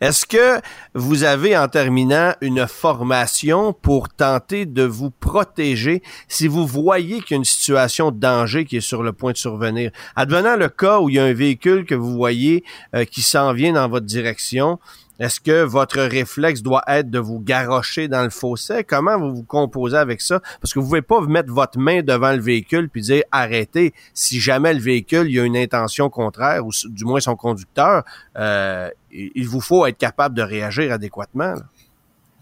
[0.01, 0.61] Est-ce que
[0.95, 7.33] vous avez en terminant une formation pour tenter de vous protéger si vous voyez qu'il
[7.33, 9.91] y a une situation de danger qui est sur le point de survenir?
[10.17, 12.65] Advenant le cas où il y a un véhicule que vous voyez
[12.95, 14.81] euh, qui s'en vient dans votre direction,
[15.19, 18.85] est-ce que votre réflexe doit être de vous garrocher dans le fossé?
[18.85, 20.41] Comment vous vous composez avec ça?
[20.61, 23.95] Parce que vous pouvez pas mettre votre main devant le véhicule puis dire arrêtez.
[24.13, 28.05] Si jamais le véhicule a une intention contraire ou du moins son conducteur,
[28.37, 31.55] euh, il vous faut être capable de réagir adéquatement.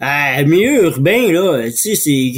[0.00, 2.32] Ah, mieux urbain là, tu sais c'est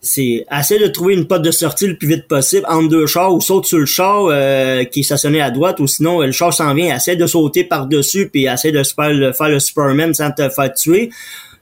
[0.00, 3.34] c'est essayer de trouver une porte de sortie le plus vite possible entre deux chars
[3.34, 6.54] ou saute sur le char euh, qui est stationné à droite ou sinon le char
[6.54, 10.14] s'en vient, essaie de sauter par-dessus puis essaie de se faire le, faire le Superman
[10.14, 11.10] sans te faire tuer.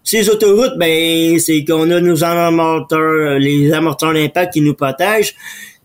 [0.05, 5.35] Ces autoroutes, ben c'est qu'on a nos amorteurs, les amorteurs d'impact qui nous protègent.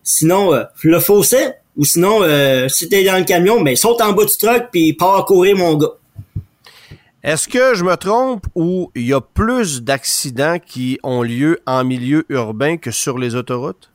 [0.03, 1.37] Sinon, euh, le fossé,
[1.75, 4.93] ou sinon, euh, si t'es dans le camion, ben saute en bas du truck puis
[4.93, 5.93] pars courir mon gars.
[7.23, 11.85] Est-ce que je me trompe ou il y a plus d'accidents qui ont lieu en
[11.85, 13.92] milieu urbain que sur les autoroutes?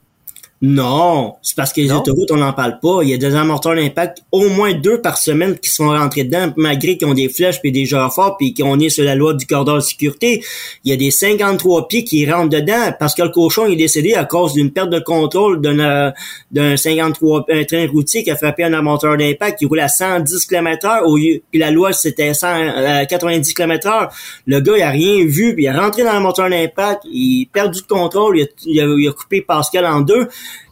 [0.60, 3.02] Non, c'est parce que les autoroutes, on n'en parle pas.
[3.02, 6.52] Il y a des amorteurs d'impact, au moins deux par semaine qui sont rentrés dedans,
[6.56, 9.34] malgré qu'ils ont des flèches puis des genres forts puis qu'on est sur la loi
[9.34, 10.42] du corridor de sécurité.
[10.82, 14.14] Il y a des 53 pieds qui rentrent dedans parce que le cochon est décédé
[14.14, 16.12] à cause d'une perte de contrôle d'un
[16.50, 20.44] d'un 53 un train routier qui a frappé un amorteur d'impact qui roule à 110
[20.46, 24.08] km/h au lieu puis la loi c'était 190 km/h.
[24.46, 27.52] Le gars il a rien vu puis il est rentré dans l'amorteur d'impact, il a
[27.52, 30.26] perdu le contrôle, il a, il a coupé Pascal en deux.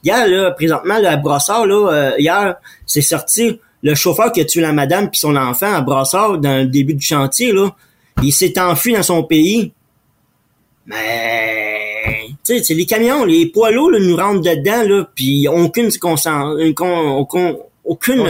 [0.04, 2.56] Hier, là, présentement, le Brossard, là, euh, hier,
[2.86, 6.58] c'est sorti le chauffeur qui a tué la madame puis son enfant à Brossard dans
[6.58, 7.74] le début du chantier, là.
[8.22, 9.72] Il s'est enfui dans son pays.
[10.86, 15.90] Mais, tu sais, les camions, les poids lourds, là, nous rentrent dedans, là, puis aucune
[16.02, 18.24] aucune, aucune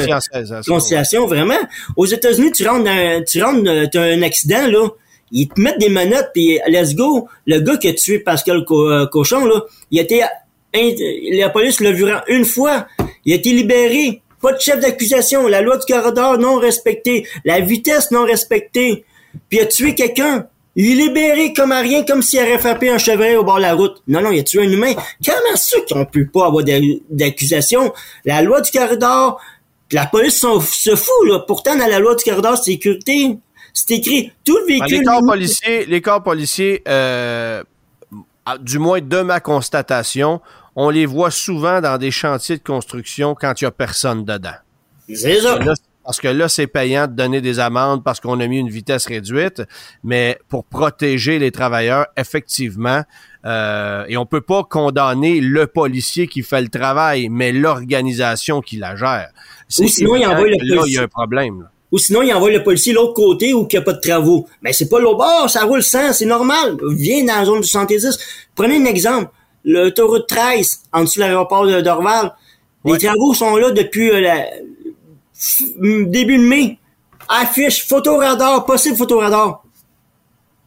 [0.67, 1.59] conscientisation, vraiment.
[1.97, 4.89] Aux États-Unis, tu rentres dans, tu rentres, t'as un accident, là,
[5.33, 7.29] ils te mettent des menottes, puis let's go.
[7.47, 10.23] Le gars qui a tué Pascal euh, Cochon, là, il était
[11.33, 12.87] la police l'a vu une fois.
[13.25, 14.23] Il a été libéré.
[14.41, 15.49] Pas de chef d'accusation.
[15.49, 17.27] La loi du corridor non respectée.
[17.45, 19.05] La vitesse non respectée.
[19.49, 20.47] Puis il a tué quelqu'un.
[20.79, 23.63] Il est libéré comme à rien, comme s'il aurait frappé un chevreuil au bord de
[23.63, 24.03] la route.
[24.07, 24.93] Non, non, il a tué un humain.
[25.25, 26.65] Comment ça qu'on peut pas avoir
[27.09, 27.95] d'accusation?
[28.27, 29.41] La loi du corridor,
[29.91, 31.41] la police se fout, là.
[31.47, 33.39] Pourtant, dans la loi du corridor de sécurité,
[33.73, 34.99] c'est écrit tout le véhicule.
[34.99, 37.63] les corps policiers, les corps policiers, euh,
[38.61, 40.43] du moins de ma constatation,
[40.77, 44.55] on les voit souvent dans des chantiers de construction quand il n'y a personne dedans.
[45.13, 45.59] C'est ça.
[46.05, 49.07] Parce que là, c'est payant de donner des amendes parce qu'on a mis une vitesse
[49.07, 49.63] réduite,
[50.05, 53.03] mais pour protéger les travailleurs, effectivement,
[53.45, 58.77] euh, et on peut pas condamner le policier qui fait le travail, mais l'organisation qui
[58.77, 59.31] la gère.
[59.81, 60.77] Ou sinon, il envoie le policier.
[60.77, 61.69] Là, il y a un problème.
[61.91, 64.01] Ou sinon, il envoie le policier de l'autre côté où il n'y a pas de
[64.01, 64.47] travaux.
[64.63, 66.77] Mais c'est pas l'autre bord, ça roule sans, c'est normal.
[66.91, 68.17] Viens dans la zone du 70.
[68.55, 69.33] Prenez un exemple.
[69.67, 72.33] L'autoroute 13, en dessous de l'aéroport de Dorval.
[72.85, 74.47] Les travaux sont là depuis euh, la,
[76.07, 76.79] début de mai,
[77.29, 79.65] affiche photoradar, possible photoradar.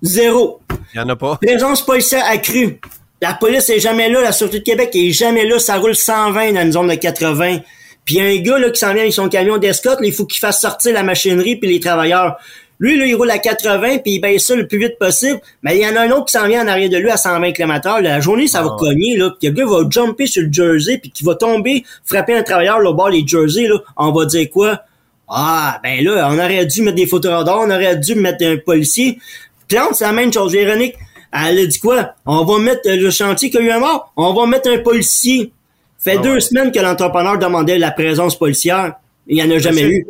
[0.02, 0.60] Zéro.
[0.94, 1.38] Il n'y en a pas.
[1.42, 2.80] Présence policière accrue.
[3.22, 6.54] La police est jamais là, la Sûreté de Québec est jamais là, ça roule 120
[6.54, 7.60] dans une zone de 80.
[8.06, 10.14] Puis il y a un gars là, qui s'en vient avec son camion d'escorte, il
[10.14, 12.38] faut qu'il fasse sortir la machinerie puis les travailleurs.
[12.80, 15.42] Lui, là, il roule à 80 puis il baisse ça le plus vite possible.
[15.64, 17.18] Mais il y en a un autre qui s'en vient en arrière de lui à
[17.18, 19.32] 120 km La journée, ça va ah cogner, là.
[19.38, 22.80] Puis le gars va jumper sur le jersey puis qui va tomber, frapper un travailleur,
[22.80, 23.80] là, au bord les jerseys, là.
[23.98, 24.82] On va dire quoi?
[25.28, 28.58] Ah, ben là, on aurait dû mettre des photos radars, on aurait dû mettre un
[28.58, 29.20] policier.
[29.68, 30.54] Plante, c'est la même chose.
[30.54, 30.96] Véronique,
[31.32, 32.16] elle a dit quoi?
[32.26, 35.52] On va mettre le chantier qui a eu un mort, on va mettre un policier.
[36.00, 38.94] Fait ah deux semaines que l'entrepreneur demandait la présence policière.
[39.28, 40.08] Il n'y en a jamais eu.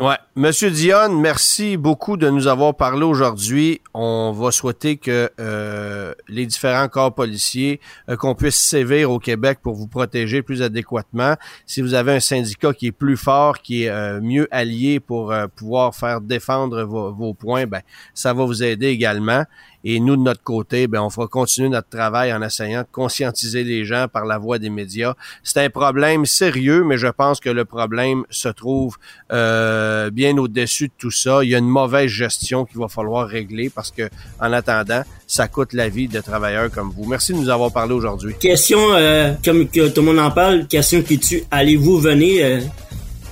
[0.00, 0.14] Ouais.
[0.42, 3.82] Monsieur Dionne, merci beaucoup de nous avoir parlé aujourd'hui.
[3.92, 7.78] On va souhaiter que euh, les différents corps policiers,
[8.08, 11.34] euh, qu'on puisse sévir au Québec pour vous protéger plus adéquatement.
[11.66, 15.34] Si vous avez un syndicat qui est plus fort, qui est euh, mieux allié pour
[15.56, 17.82] pouvoir faire défendre vos, vos points, ben
[18.14, 19.44] ça va vous aider également.
[19.84, 23.64] Et nous, de notre côté, ben, on fera continuer notre travail en essayant de conscientiser
[23.64, 25.14] les gens par la voie des médias.
[25.42, 28.98] C'est un problème sérieux, mais je pense que le problème se trouve
[29.32, 31.42] euh, bien au-dessus de tout ça.
[31.42, 34.08] Il y a une mauvaise gestion qu'il va falloir régler parce que,
[34.40, 37.04] en attendant, ça coûte la vie de travailleurs comme vous.
[37.04, 38.34] Merci de nous avoir parlé aujourd'hui.
[38.38, 41.42] Question, euh, comme que tout le monde en parle, question qui tue.
[41.50, 42.60] Allez-vous venir euh,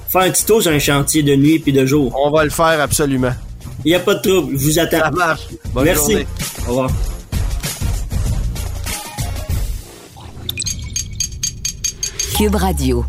[0.08, 2.14] faire un petit tour sur un chantier de nuit puis de jour?
[2.24, 3.32] On va le faire absolument.
[3.84, 4.58] Il n'y a pas de trouble.
[4.58, 4.98] Je vous attends.
[4.98, 5.48] Ça marche.
[5.72, 6.12] Bonne Merci.
[6.12, 6.26] Journée.
[6.66, 6.90] Au revoir.
[12.36, 13.04] Cube Radio.